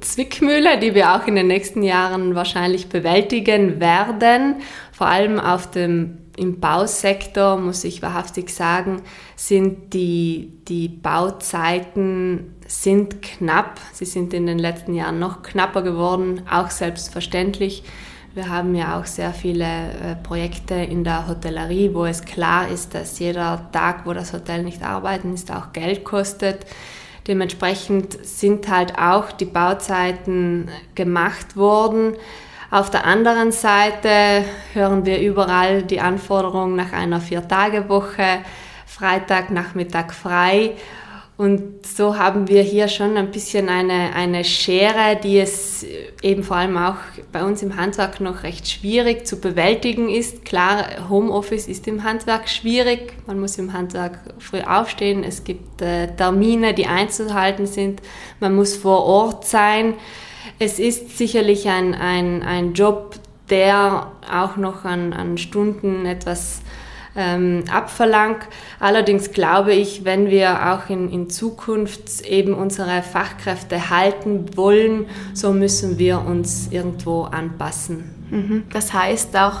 Zwickmühle, 0.00 0.78
die 0.78 0.94
wir 0.94 1.14
auch 1.14 1.26
in 1.26 1.34
den 1.34 1.48
nächsten 1.48 1.82
Jahren 1.82 2.34
wahrscheinlich 2.34 2.88
bewältigen 2.88 3.80
werden. 3.80 4.56
Vor 4.92 5.08
allem 5.08 5.40
auf 5.40 5.70
dem 5.70 6.18
im 6.36 6.60
Bausektor, 6.60 7.58
muss 7.58 7.84
ich 7.84 8.02
wahrhaftig 8.02 8.50
sagen, 8.50 9.02
sind 9.36 9.92
die, 9.94 10.52
die 10.68 10.88
Bauzeiten 10.88 12.54
sind 12.66 13.22
knapp. 13.22 13.80
Sie 13.92 14.04
sind 14.04 14.32
in 14.32 14.46
den 14.46 14.58
letzten 14.58 14.94
Jahren 14.94 15.18
noch 15.18 15.42
knapper 15.42 15.82
geworden, 15.82 16.42
auch 16.50 16.70
selbstverständlich. 16.70 17.82
Wir 18.34 18.48
haben 18.48 18.74
ja 18.74 18.98
auch 18.98 19.06
sehr 19.06 19.32
viele 19.32 19.64
äh, 19.64 20.16
Projekte 20.20 20.74
in 20.74 21.04
der 21.04 21.28
Hotellerie, 21.28 21.94
wo 21.94 22.04
es 22.04 22.24
klar 22.24 22.68
ist, 22.68 22.94
dass 22.94 23.20
jeder 23.20 23.68
Tag, 23.70 24.06
wo 24.06 24.12
das 24.12 24.32
Hotel 24.32 24.64
nicht 24.64 24.82
arbeiten 24.82 25.32
ist, 25.34 25.52
auch 25.52 25.72
Geld 25.72 26.04
kostet. 26.04 26.66
Dementsprechend 27.28 28.26
sind 28.26 28.68
halt 28.68 28.98
auch 28.98 29.30
die 29.30 29.44
Bauzeiten 29.44 30.68
gemacht 30.94 31.56
worden. 31.56 32.14
Auf 32.72 32.90
der 32.90 33.06
anderen 33.06 33.52
Seite 33.52 34.44
hören 34.72 35.06
wir 35.06 35.20
überall 35.20 35.84
die 35.84 36.00
Anforderung 36.00 36.74
nach 36.74 36.92
einer 36.92 37.20
Vier-Tage-Woche, 37.20 38.40
Freitag, 38.94 39.50
Nachmittag 39.50 40.14
frei. 40.14 40.72
Und 41.36 41.84
so 41.84 42.16
haben 42.16 42.46
wir 42.46 42.62
hier 42.62 42.86
schon 42.86 43.16
ein 43.16 43.32
bisschen 43.32 43.68
eine, 43.68 44.14
eine 44.14 44.44
Schere, 44.44 45.18
die 45.20 45.40
es 45.40 45.84
eben 46.22 46.44
vor 46.44 46.56
allem 46.56 46.76
auch 46.76 46.98
bei 47.32 47.42
uns 47.42 47.60
im 47.60 47.76
Handwerk 47.76 48.20
noch 48.20 48.44
recht 48.44 48.68
schwierig 48.68 49.26
zu 49.26 49.40
bewältigen 49.40 50.08
ist. 50.08 50.44
Klar, 50.44 51.08
Homeoffice 51.08 51.66
ist 51.66 51.88
im 51.88 52.04
Handwerk 52.04 52.48
schwierig. 52.48 53.14
Man 53.26 53.40
muss 53.40 53.58
im 53.58 53.72
Handwerk 53.72 54.20
früh 54.38 54.60
aufstehen. 54.60 55.24
Es 55.24 55.42
gibt 55.42 55.82
äh, 55.82 56.14
Termine, 56.14 56.72
die 56.72 56.86
einzuhalten 56.86 57.66
sind. 57.66 58.00
Man 58.38 58.54
muss 58.54 58.76
vor 58.76 59.04
Ort 59.04 59.44
sein 59.44 59.94
es 60.58 60.78
ist 60.78 61.16
sicherlich 61.16 61.68
ein, 61.68 61.94
ein, 61.94 62.42
ein 62.42 62.74
Job, 62.74 63.16
der 63.50 64.12
auch 64.30 64.56
noch 64.56 64.84
an, 64.84 65.12
an 65.12 65.38
Stunden 65.38 66.06
etwas 66.06 66.60
ähm, 67.16 67.64
abverlangt. 67.70 68.48
Allerdings 68.80 69.32
glaube 69.32 69.72
ich, 69.74 70.04
wenn 70.04 70.30
wir 70.30 70.72
auch 70.72 70.90
in, 70.90 71.10
in 71.10 71.30
Zukunft 71.30 72.22
eben 72.22 72.54
unsere 72.54 73.02
Fachkräfte 73.02 73.90
halten 73.90 74.56
wollen, 74.56 75.06
so 75.32 75.52
müssen 75.52 75.98
wir 75.98 76.20
uns 76.20 76.68
irgendwo 76.70 77.22
anpassen. 77.22 78.10
Mhm. 78.30 78.64
Das 78.72 78.92
heißt 78.92 79.36
auch, 79.36 79.60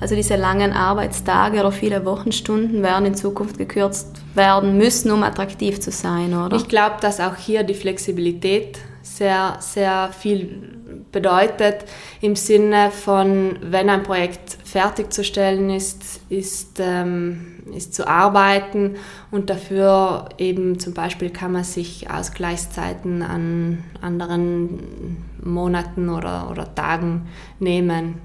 also 0.00 0.14
diese 0.14 0.36
langen 0.36 0.72
Arbeitstage 0.72 1.60
oder 1.60 1.72
viele 1.72 2.04
Wochenstunden 2.04 2.82
werden 2.82 3.06
in 3.06 3.14
Zukunft 3.14 3.58
gekürzt 3.58 4.20
werden 4.34 4.76
müssen, 4.76 5.10
um 5.10 5.22
attraktiv 5.22 5.80
zu 5.80 5.90
sein, 5.90 6.34
oder? 6.34 6.56
Ich 6.56 6.68
glaube, 6.68 6.96
dass 7.00 7.20
auch 7.20 7.36
hier 7.36 7.62
die 7.62 7.74
Flexibilität 7.74 8.78
sehr, 9.04 9.58
sehr 9.60 10.10
viel 10.18 10.80
bedeutet 11.12 11.84
im 12.20 12.34
Sinne 12.34 12.90
von, 12.90 13.58
wenn 13.60 13.88
ein 13.88 14.02
Projekt 14.02 14.56
fertigzustellen 14.64 15.70
ist, 15.70 16.20
ist, 16.28 16.80
ähm, 16.80 17.62
ist 17.74 17.94
zu 17.94 18.08
arbeiten 18.08 18.96
und 19.30 19.50
dafür 19.50 20.30
eben 20.38 20.78
zum 20.78 20.94
Beispiel 20.94 21.30
kann 21.30 21.52
man 21.52 21.64
sich 21.64 22.10
Ausgleichszeiten 22.10 23.22
an 23.22 23.84
anderen 24.00 25.24
Monaten 25.42 26.08
oder, 26.08 26.50
oder 26.50 26.74
Tagen 26.74 27.28
nehmen. 27.58 28.20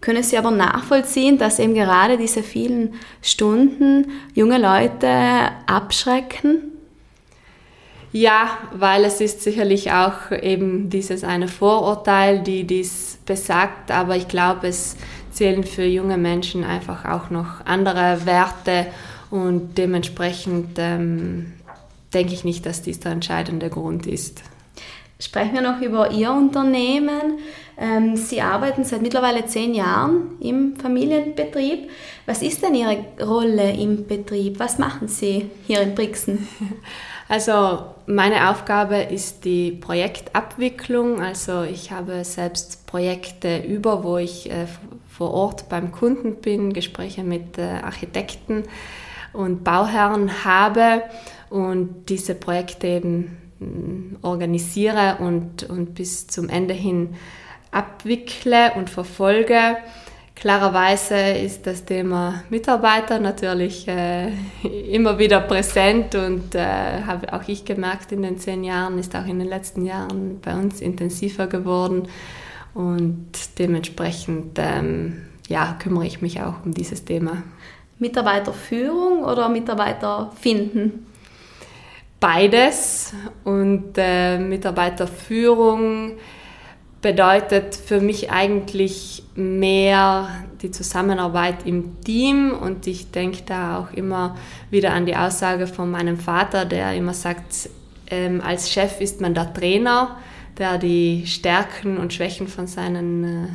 Können 0.00 0.22
Sie 0.22 0.38
aber 0.38 0.50
nachvollziehen, 0.50 1.38
dass 1.38 1.58
eben 1.58 1.74
gerade 1.74 2.16
diese 2.16 2.42
vielen 2.42 2.94
Stunden 3.20 4.06
junge 4.32 4.58
Leute 4.58 5.08
abschrecken? 5.66 6.77
Ja, 8.12 8.56
weil 8.72 9.04
es 9.04 9.20
ist 9.20 9.42
sicherlich 9.42 9.92
auch 9.92 10.30
eben 10.30 10.88
dieses 10.88 11.24
eine 11.24 11.46
Vorurteil, 11.46 12.40
die 12.40 12.64
dies 12.64 13.18
besagt, 13.26 13.90
aber 13.90 14.16
ich 14.16 14.28
glaube, 14.28 14.68
es 14.68 14.96
zählen 15.30 15.62
für 15.62 15.84
junge 15.84 16.16
Menschen 16.16 16.64
einfach 16.64 17.04
auch 17.04 17.28
noch 17.30 17.64
andere 17.66 18.24
Werte 18.24 18.86
und 19.30 19.76
dementsprechend 19.76 20.78
ähm, 20.78 21.52
denke 22.14 22.32
ich 22.32 22.44
nicht, 22.44 22.64
dass 22.64 22.82
dies 22.82 23.00
der 23.00 23.12
entscheidende 23.12 23.68
Grund 23.68 24.06
ist. 24.06 24.42
Sprechen 25.20 25.54
wir 25.54 25.62
noch 25.62 25.80
über 25.80 26.12
Ihr 26.12 26.30
Unternehmen. 26.30 27.38
Ähm, 27.76 28.16
Sie 28.16 28.40
arbeiten 28.40 28.84
seit 28.84 29.02
mittlerweile 29.02 29.44
zehn 29.46 29.74
Jahren 29.74 30.36
im 30.40 30.76
Familienbetrieb. 30.76 31.90
Was 32.24 32.40
ist 32.40 32.62
denn 32.62 32.74
Ihre 32.74 33.04
Rolle 33.20 33.72
im 33.72 34.06
Betrieb? 34.06 34.60
Was 34.60 34.78
machen 34.78 35.08
Sie 35.08 35.50
hier 35.66 35.82
in 35.82 35.94
Brixen? 35.94 36.48
Also 37.28 37.84
meine 38.06 38.50
Aufgabe 38.50 38.96
ist 38.96 39.44
die 39.44 39.72
Projektabwicklung. 39.72 41.20
Also 41.20 41.62
ich 41.62 41.92
habe 41.92 42.24
selbst 42.24 42.86
Projekte 42.86 43.58
über, 43.58 44.02
wo 44.02 44.16
ich 44.16 44.50
äh, 44.50 44.66
vor 45.08 45.32
Ort 45.32 45.68
beim 45.68 45.92
Kunden 45.92 46.36
bin, 46.36 46.72
Gespräche 46.72 47.22
mit 47.22 47.58
äh, 47.58 47.80
Architekten 47.82 48.64
und 49.34 49.62
Bauherren 49.62 50.44
habe 50.44 51.02
und 51.50 52.08
diese 52.08 52.34
Projekte 52.34 52.86
eben 52.86 53.36
mm, 53.58 54.16
organisiere 54.22 55.18
und, 55.20 55.64
und 55.64 55.94
bis 55.94 56.28
zum 56.28 56.48
Ende 56.48 56.72
hin 56.72 57.14
abwickle 57.70 58.72
und 58.76 58.88
verfolge. 58.88 59.76
Klarerweise 60.40 61.16
ist 61.16 61.66
das 61.66 61.84
Thema 61.84 62.44
Mitarbeiter 62.48 63.18
natürlich 63.18 63.88
äh, 63.88 64.30
immer 64.88 65.18
wieder 65.18 65.40
präsent 65.40 66.14
und 66.14 66.54
äh, 66.54 67.02
habe 67.04 67.32
auch 67.32 67.48
ich 67.48 67.64
gemerkt 67.64 68.12
in 68.12 68.22
den 68.22 68.38
zehn 68.38 68.62
Jahren, 68.62 68.98
ist 68.98 69.16
auch 69.16 69.26
in 69.26 69.40
den 69.40 69.48
letzten 69.48 69.84
Jahren 69.84 70.40
bei 70.40 70.54
uns 70.54 70.80
intensiver 70.80 71.48
geworden 71.48 72.06
und 72.72 73.32
dementsprechend 73.58 74.58
ähm, 74.58 75.26
ja, 75.48 75.76
kümmere 75.82 76.06
ich 76.06 76.22
mich 76.22 76.40
auch 76.40 76.64
um 76.64 76.72
dieses 76.72 77.04
Thema. 77.04 77.42
Mitarbeiterführung 77.98 79.24
oder 79.24 79.48
Mitarbeiter 79.48 80.30
finden? 80.40 81.06
Beides 82.20 83.12
und 83.42 83.94
äh, 83.96 84.38
Mitarbeiterführung 84.38 86.12
bedeutet 87.00 87.76
für 87.76 88.00
mich 88.00 88.30
eigentlich 88.30 89.22
mehr 89.34 90.28
die 90.62 90.70
Zusammenarbeit 90.70 91.64
im 91.64 92.00
Team 92.02 92.52
und 92.52 92.86
ich 92.86 93.12
denke 93.12 93.42
da 93.46 93.78
auch 93.78 93.92
immer 93.92 94.36
wieder 94.70 94.92
an 94.92 95.06
die 95.06 95.14
Aussage 95.14 95.66
von 95.68 95.90
meinem 95.90 96.18
Vater, 96.18 96.64
der 96.64 96.94
immer 96.94 97.14
sagt, 97.14 97.70
ähm, 98.10 98.40
als 98.40 98.70
Chef 98.70 99.00
ist 99.00 99.20
man 99.20 99.34
der 99.34 99.52
Trainer, 99.52 100.16
der 100.56 100.78
die 100.78 101.24
Stärken 101.26 101.98
und 101.98 102.12
Schwächen 102.12 102.48
von 102.48 102.66
seinen 102.66 103.24
äh, 103.24 103.48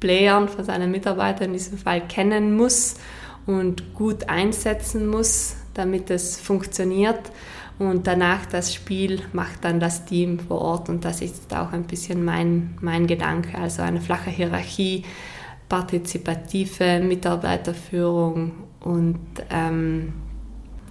Playern, 0.00 0.48
von 0.48 0.64
seinen 0.64 0.90
Mitarbeitern 0.90 1.46
in 1.46 1.52
diesem 1.54 1.78
Fall 1.78 2.02
kennen 2.02 2.56
muss 2.56 2.96
und 3.46 3.94
gut 3.94 4.28
einsetzen 4.28 5.06
muss, 5.06 5.56
damit 5.74 6.10
es 6.10 6.38
funktioniert. 6.38 7.20
Und 7.88 8.06
danach 8.06 8.46
das 8.46 8.74
Spiel 8.74 9.20
macht 9.32 9.64
dann 9.64 9.80
das 9.80 10.04
Team 10.04 10.38
vor 10.38 10.60
Ort 10.60 10.88
und 10.88 11.04
das 11.04 11.20
ist 11.20 11.54
auch 11.54 11.72
ein 11.72 11.84
bisschen 11.84 12.24
mein, 12.24 12.76
mein 12.80 13.06
Gedanke. 13.06 13.58
Also 13.58 13.82
eine 13.82 14.00
flache 14.00 14.30
Hierarchie, 14.30 15.04
partizipative 15.68 17.00
Mitarbeiterführung 17.00 18.52
und 18.80 19.18
ähm, 19.50 20.12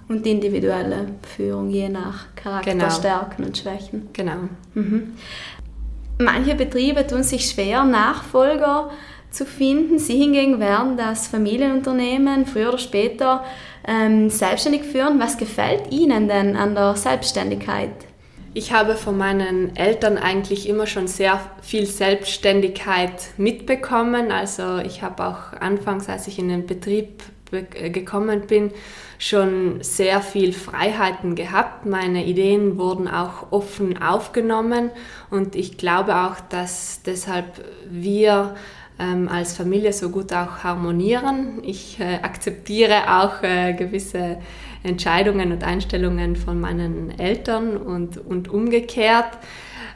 und 0.08 0.26
individuelle 0.26 1.06
Führung 1.22 1.70
je 1.70 1.88
nach 1.88 2.34
Charakterstärken 2.34 3.36
genau. 3.36 3.48
und 3.48 3.56
Schwächen. 3.56 4.08
Genau. 4.12 4.48
Mhm. 4.74 5.14
Manche 6.18 6.54
Betriebe 6.54 7.06
tun 7.06 7.22
sich 7.22 7.48
schwer, 7.48 7.84
Nachfolger 7.84 8.90
zu 9.30 9.46
finden. 9.46 9.98
Sie 9.98 10.16
hingegen 10.16 10.60
werden 10.60 10.96
das 10.96 11.28
Familienunternehmen 11.28 12.46
früher 12.46 12.68
oder 12.68 12.78
später 12.78 13.44
ähm, 13.86 14.30
selbstständig 14.30 14.82
führen. 14.82 15.20
Was 15.20 15.38
gefällt 15.38 15.90
Ihnen 15.90 16.28
denn 16.28 16.56
an 16.56 16.74
der 16.74 16.96
Selbstständigkeit? 16.96 17.90
Ich 18.54 18.72
habe 18.72 18.96
von 18.96 19.16
meinen 19.16 19.74
Eltern 19.76 20.18
eigentlich 20.18 20.68
immer 20.68 20.86
schon 20.86 21.08
sehr 21.08 21.40
viel 21.62 21.86
Selbstständigkeit 21.86 23.30
mitbekommen. 23.38 24.30
Also 24.30 24.78
ich 24.78 25.02
habe 25.02 25.26
auch 25.26 25.58
anfangs, 25.58 26.08
als 26.08 26.28
ich 26.28 26.38
in 26.38 26.48
den 26.48 26.66
Betrieb 26.66 27.22
gekommen 27.50 28.46
bin, 28.46 28.70
schon 29.18 29.82
sehr 29.82 30.20
viel 30.20 30.52
Freiheiten 30.52 31.34
gehabt. 31.34 31.86
Meine 31.86 32.24
Ideen 32.24 32.78
wurden 32.78 33.08
auch 33.08 33.52
offen 33.52 34.02
aufgenommen 34.02 34.90
und 35.30 35.54
ich 35.54 35.76
glaube 35.76 36.16
auch, 36.16 36.40
dass 36.48 37.02
deshalb 37.04 37.64
wir 37.88 38.54
ähm, 39.02 39.28
als 39.28 39.56
Familie 39.56 39.92
so 39.92 40.10
gut 40.10 40.32
auch 40.32 40.62
harmonieren. 40.62 41.62
Ich 41.62 41.98
äh, 41.98 42.20
akzeptiere 42.22 43.20
auch 43.20 43.42
äh, 43.42 43.74
gewisse 43.74 44.38
Entscheidungen 44.82 45.52
und 45.52 45.64
Einstellungen 45.64 46.36
von 46.36 46.60
meinen 46.60 47.18
Eltern 47.18 47.76
und, 47.76 48.18
und 48.18 48.48
umgekehrt. 48.48 49.38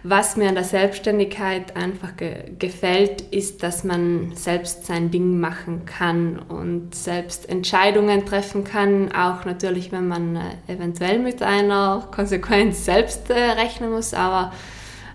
Was 0.02 0.36
mir 0.36 0.48
an 0.48 0.54
der 0.54 0.62
Selbstständigkeit 0.64 1.76
einfach 1.76 2.16
ge 2.16 2.52
gefällt, 2.58 3.22
ist, 3.22 3.64
dass 3.64 3.82
man 3.82 4.32
selbst 4.36 4.86
sein 4.86 5.10
Ding 5.10 5.40
machen 5.40 5.84
kann 5.84 6.38
und 6.38 6.94
selbst 6.94 7.48
Entscheidungen 7.48 8.24
treffen 8.24 8.62
kann, 8.62 9.10
auch 9.12 9.44
natürlich, 9.44 9.90
wenn 9.90 10.06
man 10.06 10.36
äh, 10.36 10.72
eventuell 10.72 11.18
mit 11.18 11.42
einer 11.42 12.08
Konsequenz 12.14 12.84
selbst 12.84 13.30
äh, 13.30 13.34
rechnen 13.34 13.90
muss, 13.90 14.14
aber 14.14 14.52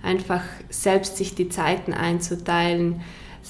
einfach 0.03 0.41
selbst 0.69 1.17
sich 1.17 1.35
die 1.35 1.47
Zeiten 1.47 1.93
einzuteilen, 1.93 3.01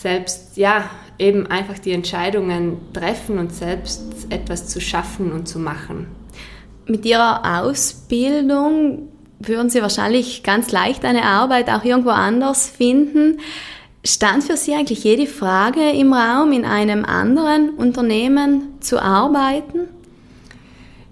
selbst 0.02 0.58
ja 0.58 0.90
eben 1.20 1.46
einfach 1.48 1.78
die 1.78 1.92
Entscheidungen 1.92 2.78
treffen 2.94 3.38
und 3.38 3.54
selbst 3.54 4.02
etwas 4.30 4.68
zu 4.68 4.82
schaffen 4.82 5.32
und 5.32 5.48
zu 5.48 5.60
machen. 5.60 6.08
Mit 6.88 7.06
Ihrer 7.06 7.62
Ausbildung 7.62 9.10
würden 9.40 9.70
Sie 9.70 9.82
wahrscheinlich 9.82 10.44
ganz 10.44 10.72
leicht 10.72 11.06
eine 11.06 11.24
Arbeit 11.24 11.70
auch 11.70 11.84
irgendwo 11.84 12.10
anders 12.10 12.68
finden. 12.70 13.40
Stand 14.04 14.44
für 14.44 14.58
Sie 14.58 14.74
eigentlich 14.74 15.04
jede 15.04 15.28
Frage 15.28 15.92
im 15.92 16.14
Raum, 16.14 16.52
in 16.52 16.66
einem 16.66 17.06
anderen 17.06 17.70
Unternehmen 17.70 18.80
zu 18.80 19.00
arbeiten? 19.00 19.88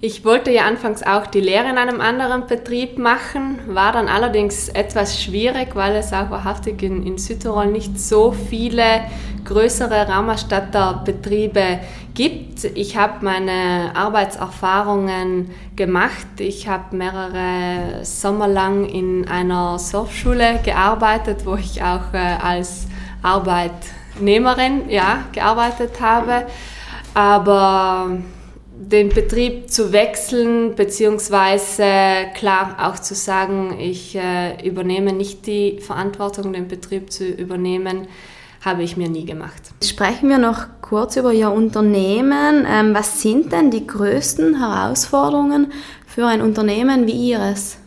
Ich 0.02 0.24
wollte 0.24 0.50
ja 0.50 0.64
anfangs 0.64 1.04
auch 1.04 1.28
die 1.28 1.42
Lehre 1.42 1.70
in 1.70 1.78
einem 1.78 2.00
anderen 2.00 2.48
Betrieb 2.48 2.98
machen, 2.98 3.60
war 3.68 3.92
dann 3.92 4.08
allerdings 4.08 4.70
etwas 4.70 5.22
schwierig, 5.22 5.76
weil 5.76 5.94
es 5.98 6.14
auch 6.14 6.30
wahrhaftig 6.30 6.82
in, 6.84 7.06
in 7.06 7.18
Südtirol 7.18 7.68
nicht 7.68 8.00
so 8.00 8.32
viele 8.32 9.02
größere 9.44 10.08
Raumerstatterbetriebe 10.08 11.80
gibt. 12.14 12.64
Ich 12.64 12.96
habe 12.96 13.26
meine 13.26 13.92
Arbeitserfahrungen 13.94 15.50
gemacht. 15.76 16.28
Ich 16.38 16.70
habe 16.70 16.96
mehrere 16.96 18.06
Sommer 18.06 18.48
lang 18.48 18.86
in 18.86 19.28
einer 19.28 19.80
Surfschule 19.80 20.62
gearbeitet, 20.64 21.46
wo 21.46 21.56
ich 21.56 21.84
auch 21.84 22.14
äh, 22.14 22.38
als 22.42 22.88
Arbeitnehmerin 23.22 24.90
ja, 24.90 25.26
gearbeitet 25.34 26.00
habe. 26.00 26.46
Aber 27.14 28.12
den 28.80 29.10
Betrieb 29.10 29.70
zu 29.70 29.92
wechseln, 29.92 30.74
beziehungsweise 30.76 31.84
klar 32.34 32.78
auch 32.80 32.98
zu 32.98 33.14
sagen, 33.14 33.78
ich 33.78 34.16
äh, 34.16 34.66
übernehme 34.66 35.12
nicht 35.12 35.46
die 35.48 35.80
Verantwortung, 35.82 36.54
den 36.54 36.70
Betrieb 36.70 37.12
zu 37.12 37.26
übernehmen, 37.26 38.08
habe 38.64 38.84
ich 38.84 38.96
mir 38.96 39.10
nie 39.10 39.26
gemacht. 39.26 39.62
Sprechen 39.84 40.30
wir 40.30 40.38
noch 40.38 40.66
kurz 40.82 41.18
über 41.18 41.34
Ihr 41.34 41.52
Unternehmen. 41.52 42.66
Ähm, 42.66 42.94
was 42.94 43.22
sind 43.22 43.52
denn 43.52 43.70
die 43.70 43.86
größten 43.86 44.60
Herausforderungen 44.60 45.74
für 46.08 46.26
ein 46.26 46.42
Unternehmen 46.42 47.06
wie 47.06 47.32
Ihres? 47.32 47.78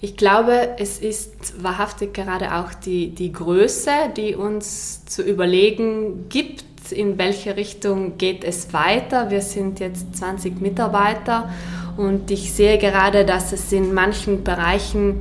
Ich 0.00 0.16
glaube, 0.16 0.76
es 0.78 0.98
ist 0.98 1.62
wahrhaftig 1.62 2.14
gerade 2.14 2.54
auch 2.54 2.72
die, 2.74 3.10
die 3.10 3.32
Größe, 3.32 3.90
die 4.16 4.34
uns 4.34 5.04
zu 5.04 5.22
überlegen 5.22 6.28
gibt, 6.30 6.64
in 6.92 7.18
welche 7.18 7.56
Richtung 7.56 8.18
geht 8.18 8.44
es 8.44 8.72
weiter. 8.72 9.30
Wir 9.30 9.40
sind 9.40 9.80
jetzt 9.80 10.16
20 10.16 10.60
Mitarbeiter 10.60 11.50
und 11.96 12.30
ich 12.30 12.52
sehe 12.52 12.78
gerade, 12.78 13.24
dass 13.24 13.52
es 13.52 13.72
in 13.72 13.92
manchen 13.92 14.44
Bereichen 14.44 15.20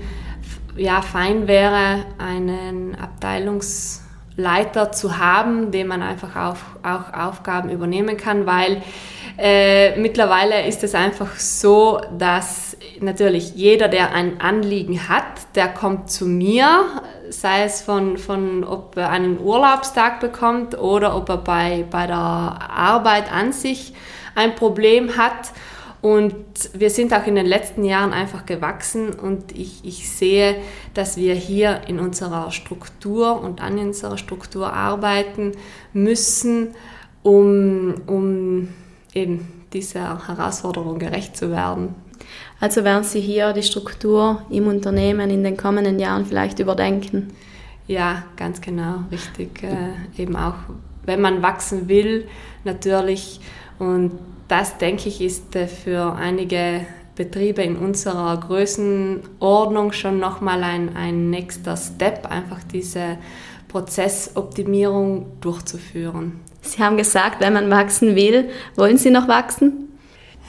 ja, 0.78 1.02
fein 1.02 1.48
wäre, 1.48 2.06
einen 2.18 2.96
Abteilungsleiter 2.96 4.92
zu 4.92 5.18
haben, 5.18 5.72
dem 5.72 5.88
man 5.88 6.02
einfach 6.02 6.36
auch, 6.36 6.58
auch 6.84 7.14
Aufgaben 7.14 7.70
übernehmen 7.70 8.18
kann, 8.18 8.46
weil 8.46 8.82
äh, 9.38 10.00
mittlerweile 10.00 10.68
ist 10.68 10.84
es 10.84 10.96
einfach 10.96 11.36
so, 11.38 12.00
dass 12.18 12.78
natürlich 13.00 13.56
jeder, 13.56 13.88
der 13.88 14.14
ein 14.14 14.40
Anliegen 14.40 15.10
hat, 15.10 15.56
der 15.56 15.68
kommt 15.68 16.12
zu 16.12 16.26
mir, 16.28 16.86
sei 17.32 17.63
es 17.63 17.82
von, 17.82 18.17
von 18.17 18.63
ob 18.63 18.98
er 18.98 19.10
einen 19.10 19.39
Urlaubstag 19.39 20.20
bekommt 20.20 20.78
oder 20.78 21.15
ob 21.15 21.30
er 21.30 21.38
bei, 21.38 21.86
bei 21.89 22.06
der 22.06 22.17
Arbeit 22.17 23.32
an 23.32 23.54
sich 23.54 23.94
ein 24.36 24.56
Problem 24.56 25.17
hat. 25.17 25.52
Und 26.02 26.36
wir 26.74 26.89
sind 26.89 27.13
auch 27.13 27.28
in 27.28 27.36
den 27.36 27.46
letzten 27.46 27.84
Jahren 27.84 28.12
einfach 28.12 28.48
gewachsen 28.48 29.12
und 29.12 29.52
ich, 29.52 29.86
ich 29.86 30.10
sehe, 30.10 30.56
dass 30.96 31.15
wir 31.15 31.36
hier 31.36 31.82
in 31.88 32.00
unserer 32.00 32.50
Struktur 32.52 33.39
und 33.39 33.62
an 33.62 33.78
unserer 33.78 34.17
Struktur 34.17 34.74
arbeiten 34.74 35.52
müssen, 35.94 36.74
um, 37.22 37.94
um 38.08 38.70
eben 39.13 39.65
dieser 39.74 40.28
Herausforderung 40.28 40.98
gerecht 40.98 41.38
zu 41.38 41.52
werden. 41.52 41.94
Also 42.62 42.84
werden 42.84 43.04
Sie 43.04 43.19
hier 43.19 43.52
die 43.54 43.63
Struktur 43.63 44.43
im 44.50 44.67
Unternehmen 44.67 45.30
in 45.30 45.43
den 45.43 45.58
kommenden 45.58 46.00
Jahren 46.00 46.26
vielleicht 46.26 46.60
überdenken? 46.60 47.34
Ja, 47.88 48.24
ganz 48.38 48.62
genau, 48.62 49.00
richtig. 49.12 49.63
Äh, 49.63 50.21
eben 50.21 50.36
auch, 50.36 50.54
wenn 51.04 51.19
man 51.19 51.41
wachsen 51.41 51.89
will, 51.89 52.28
natürlich 52.63 53.41
und 53.80 54.12
das, 54.47 54.78
denke 54.78 55.10
ich, 55.10 55.21
ist 55.21 55.56
äh, 55.56 55.65
für 55.65 56.13
einige 56.13 56.86
Betriebe 57.15 57.63
in 57.63 57.78
unserer 57.78 58.39
Größenordnung 58.39 59.91
schon 59.91 60.19
nochmal 60.19 60.63
ein, 60.63 60.95
ein 60.95 61.30
nächster 61.32 61.76
Step, 61.76 62.28
einfach 62.28 62.60
diese 62.71 63.17
Prozessoptimierung 63.69 65.26
durchzuführen. 65.41 66.41
Sie 66.62 66.84
haben 66.84 66.97
gesagt, 66.97 67.41
wenn 67.41 67.54
man 67.54 67.71
wachsen 67.71 68.15
will, 68.15 68.50
wollen 68.76 68.97
Sie 68.97 69.10
noch 69.10 69.28
wachsen? 69.28 69.91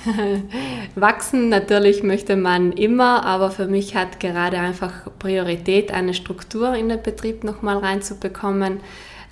wachsen 0.95 1.49
natürlich 1.49 2.03
möchte 2.03 2.37
man 2.37 2.73
immer, 2.73 3.25
aber 3.25 3.51
für 3.51 3.67
mich 3.67 3.95
hat 3.95 4.21
gerade 4.21 4.59
einfach 4.59 5.09
Priorität, 5.19 5.93
eine 5.93 6.15
Struktur 6.15 6.75
in 6.75 6.89
den 6.89 7.03
Betrieb 7.03 7.45
nochmal 7.45 7.79
reinzubekommen 7.79 8.81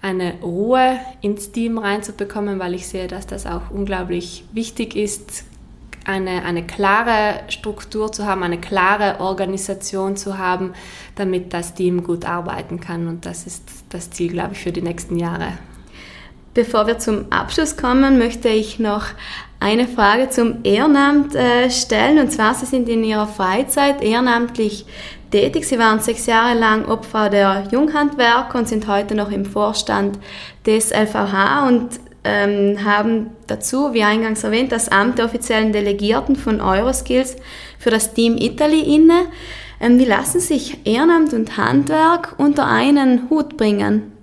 eine 0.02 0.40
Ruhe 0.42 0.98
ins 1.20 1.52
Team 1.52 1.78
reinzubekommen, 1.78 2.59
weil 2.59 2.74
ich 2.74 2.88
sehe, 2.88 3.06
dass 3.06 3.26
das 3.26 3.46
auch 3.46 3.70
unglaublich 3.70 4.44
wichtig 4.52 4.96
ist, 4.96 5.44
eine, 6.06 6.44
eine 6.44 6.66
klare 6.66 7.40
Struktur 7.48 8.11
zu 8.11 8.24
haben, 8.26 8.42
eine 8.42 8.59
klare 8.59 9.20
Organisation 9.20 10.16
zu 10.16 10.38
haben, 10.38 10.72
damit 11.14 11.52
das 11.52 11.74
Team 11.74 12.02
gut 12.02 12.24
arbeiten 12.24 12.80
kann. 12.80 13.06
Und 13.06 13.26
das 13.26 13.46
ist 13.46 13.64
das 13.90 14.11
Ziel, 14.11 14.33
glaube 14.33 14.54
ich, 14.54 14.61
für 14.61 14.72
die 14.72 14.83
nächsten 14.83 15.16
Jahre. 15.16 15.59
Bevor 16.52 16.88
wir 16.88 16.98
zum 16.98 17.30
Abschluss 17.30 17.76
kommen, 17.76 18.18
möchte 18.18 18.48
ich 18.48 18.80
noch 18.80 19.04
eine 19.60 19.86
Frage 19.86 20.30
zum 20.30 20.64
Ehrenamt 20.64 21.34
äh, 21.36 21.70
stellen. 21.70 22.18
Und 22.18 22.32
zwar, 22.32 22.54
Sie 22.54 22.66
sind 22.66 22.88
in 22.88 23.04
Ihrer 23.04 23.28
Freizeit 23.28 24.02
ehrenamtlich 24.02 24.84
tätig. 25.30 25.68
Sie 25.68 25.78
waren 25.78 26.00
sechs 26.00 26.26
Jahre 26.26 26.58
lang 26.58 26.86
Opfer 26.86 27.30
der 27.30 27.68
Junghandwerker 27.70 28.58
und 28.58 28.68
sind 28.68 28.88
heute 28.88 29.14
noch 29.14 29.30
im 29.30 29.44
Vorstand 29.44 30.18
des 30.66 30.90
LVH 30.90 31.68
und 31.68 31.88
ähm, 32.24 32.84
haben 32.84 33.30
dazu, 33.46 33.94
wie 33.94 34.02
eingangs 34.02 34.42
erwähnt, 34.42 34.72
das 34.72 34.88
Amt 34.88 35.18
der 35.18 35.26
offiziellen 35.26 35.72
Delegierten 35.72 36.36
von 36.36 36.60
Euroskills 36.60 37.36
für 37.78 37.90
das 37.90 38.12
Team 38.12 38.36
Italy 38.36 38.94
inne. 38.94 39.26
Ähm, 39.80 39.98
wie 39.98 40.04
lassen 40.04 40.40
sich 40.40 40.84
Ehrenamt 40.84 41.32
und 41.32 41.56
Handwerk 41.56 42.34
unter 42.38 42.66
einen 42.66 43.30
Hut 43.30 43.56
bringen? 43.56 44.19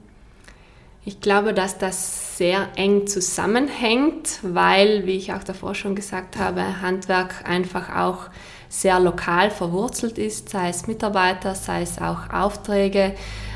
Ich 1.08 1.22
glaube, 1.22 1.54
dass 1.54 1.78
das 1.78 2.36
sehr 2.38 2.68
eng 2.76 3.08
zusammenhängt, 3.08 4.40
weil, 4.42 5.06
wie 5.06 5.16
ich 5.16 5.32
auch 5.32 5.42
davor 5.42 5.74
schon 5.74 5.96
gesagt 5.96 6.36
habe, 6.36 6.82
Handwerk 6.82 7.46
einfach 7.48 7.96
auch 7.96 8.26
sehr 8.68 9.00
lokal 9.00 9.50
verwurzelt 9.50 10.18
ist, 10.18 10.50
sei 10.50 10.68
es 10.68 10.86
Mitarbeiter, 10.86 11.56
sei 11.56 11.84
es 11.84 11.98
auch 11.98 12.30
Aufträge. 12.30 13.14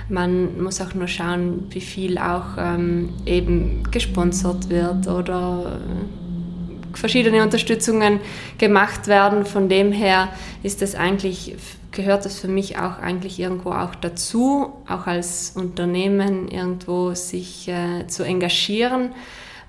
Man 0.08 0.64
muss 0.64 0.80
auch 0.80 0.94
nur 0.94 1.10
schauen, 1.10 1.68
wie 1.72 1.82
viel 1.82 2.18
auch 2.20 2.56
ähm, 2.58 3.10
eben 3.26 3.84
gesponsert 3.92 4.70
wird 4.70 5.10
oder 5.10 5.78
äh, 5.78 6.98
verschiedene 6.98 7.44
Unterstützungen 7.44 8.22
gemacht 8.60 9.08
werden. 9.08 9.46
Von 9.46 9.68
dem 9.68 9.92
her 9.92 10.30
ist 10.64 10.82
es 10.82 10.96
eigentlich, 10.96 11.58
gehört 11.92 12.26
das 12.26 12.40
für 12.40 12.48
mich 12.48 12.78
auch 12.78 13.00
eigentlich 13.00 13.40
irgendwo 13.40 13.72
auch 13.72 13.96
dazu, 13.96 14.74
auch 14.88 15.08
als 15.08 15.54
Unternehmen 15.56 16.48
irgendwo 16.48 17.14
sich 17.14 17.68
äh, 17.68 18.08
zu 18.08 18.24
engagieren, 18.24 19.14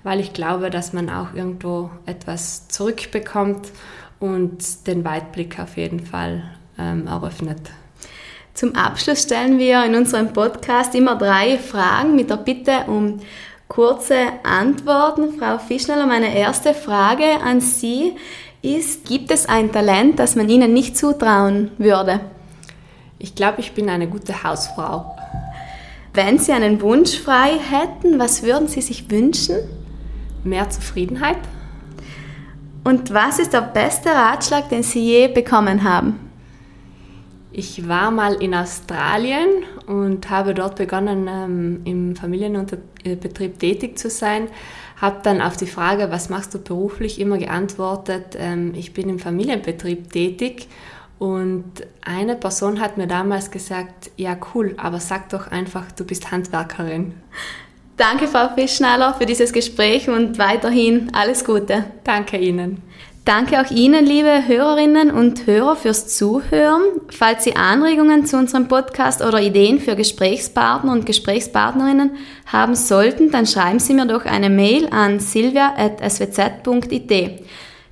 weil 0.03 0.19
ich 0.19 0.33
glaube, 0.33 0.69
dass 0.69 0.93
man 0.93 1.09
auch 1.09 1.33
irgendwo 1.33 1.89
etwas 2.05 2.67
zurückbekommt 2.67 3.71
und 4.19 4.87
den 4.87 5.03
Weitblick 5.03 5.59
auf 5.59 5.77
jeden 5.77 5.99
Fall 5.99 6.43
ähm, 6.77 7.07
eröffnet. 7.07 7.59
Zum 8.53 8.75
Abschluss 8.75 9.23
stellen 9.23 9.57
wir 9.57 9.83
in 9.83 9.95
unserem 9.95 10.31
Podcast 10.31 10.93
immer 10.95 11.17
drei 11.17 11.57
Fragen 11.57 12.15
mit 12.15 12.29
der 12.29 12.37
Bitte 12.37 12.85
um 12.87 13.19
kurze 13.67 14.15
Antworten. 14.43 15.39
Frau 15.39 15.57
Fischneller, 15.57 16.05
meine 16.05 16.37
erste 16.37 16.75
Frage 16.75 17.41
an 17.43 17.59
Sie 17.59 18.15
ist, 18.63 19.05
gibt 19.05 19.29
es 19.29 19.45
ein 19.45 19.71
Talent, 19.71 20.17
das 20.17 20.35
man 20.35 20.49
Ihnen 20.49 20.73
nicht 20.73 20.97
zutrauen 20.97 21.71
würde? 21.77 22.21
Ich 23.19 23.35
glaube, 23.35 23.59
ich 23.59 23.73
bin 23.73 23.89
eine 23.89 24.07
gute 24.07 24.43
Hausfrau. 24.43 25.15
Wenn 26.13 26.39
Sie 26.39 26.53
einen 26.53 26.81
Wunsch 26.81 27.19
frei 27.19 27.51
hätten, 27.59 28.19
was 28.19 28.41
würden 28.43 28.67
Sie 28.67 28.81
sich 28.81 29.11
wünschen? 29.11 29.57
Mehr 30.43 30.69
Zufriedenheit. 30.69 31.37
Und 32.83 33.13
was 33.13 33.39
ist 33.39 33.53
der 33.53 33.61
beste 33.61 34.09
Ratschlag, 34.09 34.69
den 34.69 34.83
Sie 34.83 34.99
je 34.99 35.27
bekommen 35.27 35.83
haben? 35.83 36.19
Ich 37.51 37.87
war 37.87 38.11
mal 38.11 38.33
in 38.41 38.55
Australien 38.55 39.47
und 39.87 40.29
habe 40.29 40.53
dort 40.53 40.75
begonnen, 40.75 41.27
ähm, 41.27 41.81
im 41.85 42.15
Familienbetrieb 42.15 43.59
tätig 43.59 43.97
zu 43.97 44.09
sein. 44.09 44.47
Habe 45.03 45.19
dann 45.21 45.41
auf 45.41 45.57
die 45.57 45.67
Frage, 45.67 46.11
was 46.11 46.29
machst 46.29 46.53
du 46.53 46.59
beruflich, 46.59 47.19
immer 47.19 47.37
geantwortet, 47.37 48.37
ähm, 48.39 48.73
ich 48.73 48.93
bin 48.93 49.09
im 49.09 49.19
Familienbetrieb 49.19 50.09
tätig. 50.09 50.69
Und 51.19 51.65
eine 52.05 52.35
Person 52.35 52.79
hat 52.79 52.95
mir 52.95 53.05
damals 53.05 53.51
gesagt, 53.51 54.11
ja 54.15 54.37
cool, 54.53 54.75
aber 54.77 55.01
sag 55.01 55.27
doch 55.27 55.47
einfach, 55.47 55.91
du 55.91 56.05
bist 56.05 56.31
Handwerkerin. 56.31 57.15
Danke, 57.97 58.29
Frau 58.29 58.47
Fischnaller, 58.55 59.13
für 59.15 59.25
dieses 59.25 59.51
Gespräch 59.51 60.07
und 60.07 60.39
weiterhin 60.39 61.13
alles 61.13 61.43
Gute. 61.43 61.83
Danke 62.05 62.37
Ihnen. 62.37 62.81
Danke 63.25 63.61
auch 63.61 63.71
Ihnen, 63.71 64.05
liebe 64.05 64.47
Hörerinnen 64.47 65.09
und 65.09 65.47
Hörer, 65.47 65.77
fürs 65.77 66.07
Zuhören. 66.07 66.81
Falls 67.09 67.45
Sie 67.45 67.55
Anregungen 67.55 68.25
zu 68.25 68.35
unserem 68.35 68.67
Podcast 68.67 69.23
oder 69.23 69.39
Ideen 69.39 69.79
für 69.79 69.95
Gesprächspartner 69.95 70.91
und 70.91 71.05
Gesprächspartnerinnen 71.05 72.17
haben 72.47 72.75
sollten, 72.75 73.31
dann 73.31 73.45
schreiben 73.45 73.79
Sie 73.79 73.93
mir 73.93 74.07
doch 74.07 74.25
eine 74.25 74.49
Mail 74.49 74.89
an 74.89 75.21
silvia.swz.it. 75.21 77.11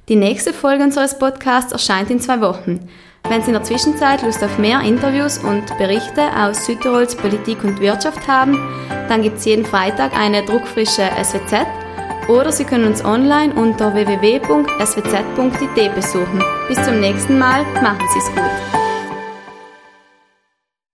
Die 0.10 0.16
nächste 0.18 0.52
Folge 0.52 0.84
unseres 0.84 1.18
Podcasts 1.18 1.72
erscheint 1.72 2.12
in 2.12 2.20
zwei 2.20 2.42
Wochen. 2.42 2.90
Wenn 3.30 3.42
Sie 3.42 3.48
in 3.48 3.54
der 3.54 3.64
Zwischenzeit 3.64 4.24
Lust 4.24 4.44
auf 4.44 4.58
mehr 4.58 4.82
Interviews 4.82 5.38
und 5.38 5.64
Berichte 5.78 6.24
aus 6.38 6.66
Südtirols 6.66 7.16
Politik 7.16 7.64
und 7.64 7.80
Wirtschaft 7.80 8.28
haben, 8.28 8.60
dann 9.08 9.22
gibt 9.22 9.38
es 9.38 9.46
jeden 9.46 9.66
Freitag 9.66 10.14
eine 10.14 10.44
druckfrische 10.44 11.10
SWZ 11.24 11.66
oder 12.32 12.52
Sie 12.52 12.64
können 12.64 12.86
uns 12.86 13.04
online 13.04 13.54
unter 13.54 13.94
www.swz.it 13.94 15.96
besuchen. 15.96 16.44
Bis 16.68 16.82
zum 16.84 17.00
nächsten 17.00 17.38
Mal, 17.38 17.64
machen 17.82 18.06
Sie 18.14 18.20
es 18.20 18.28
gut. 18.28 18.81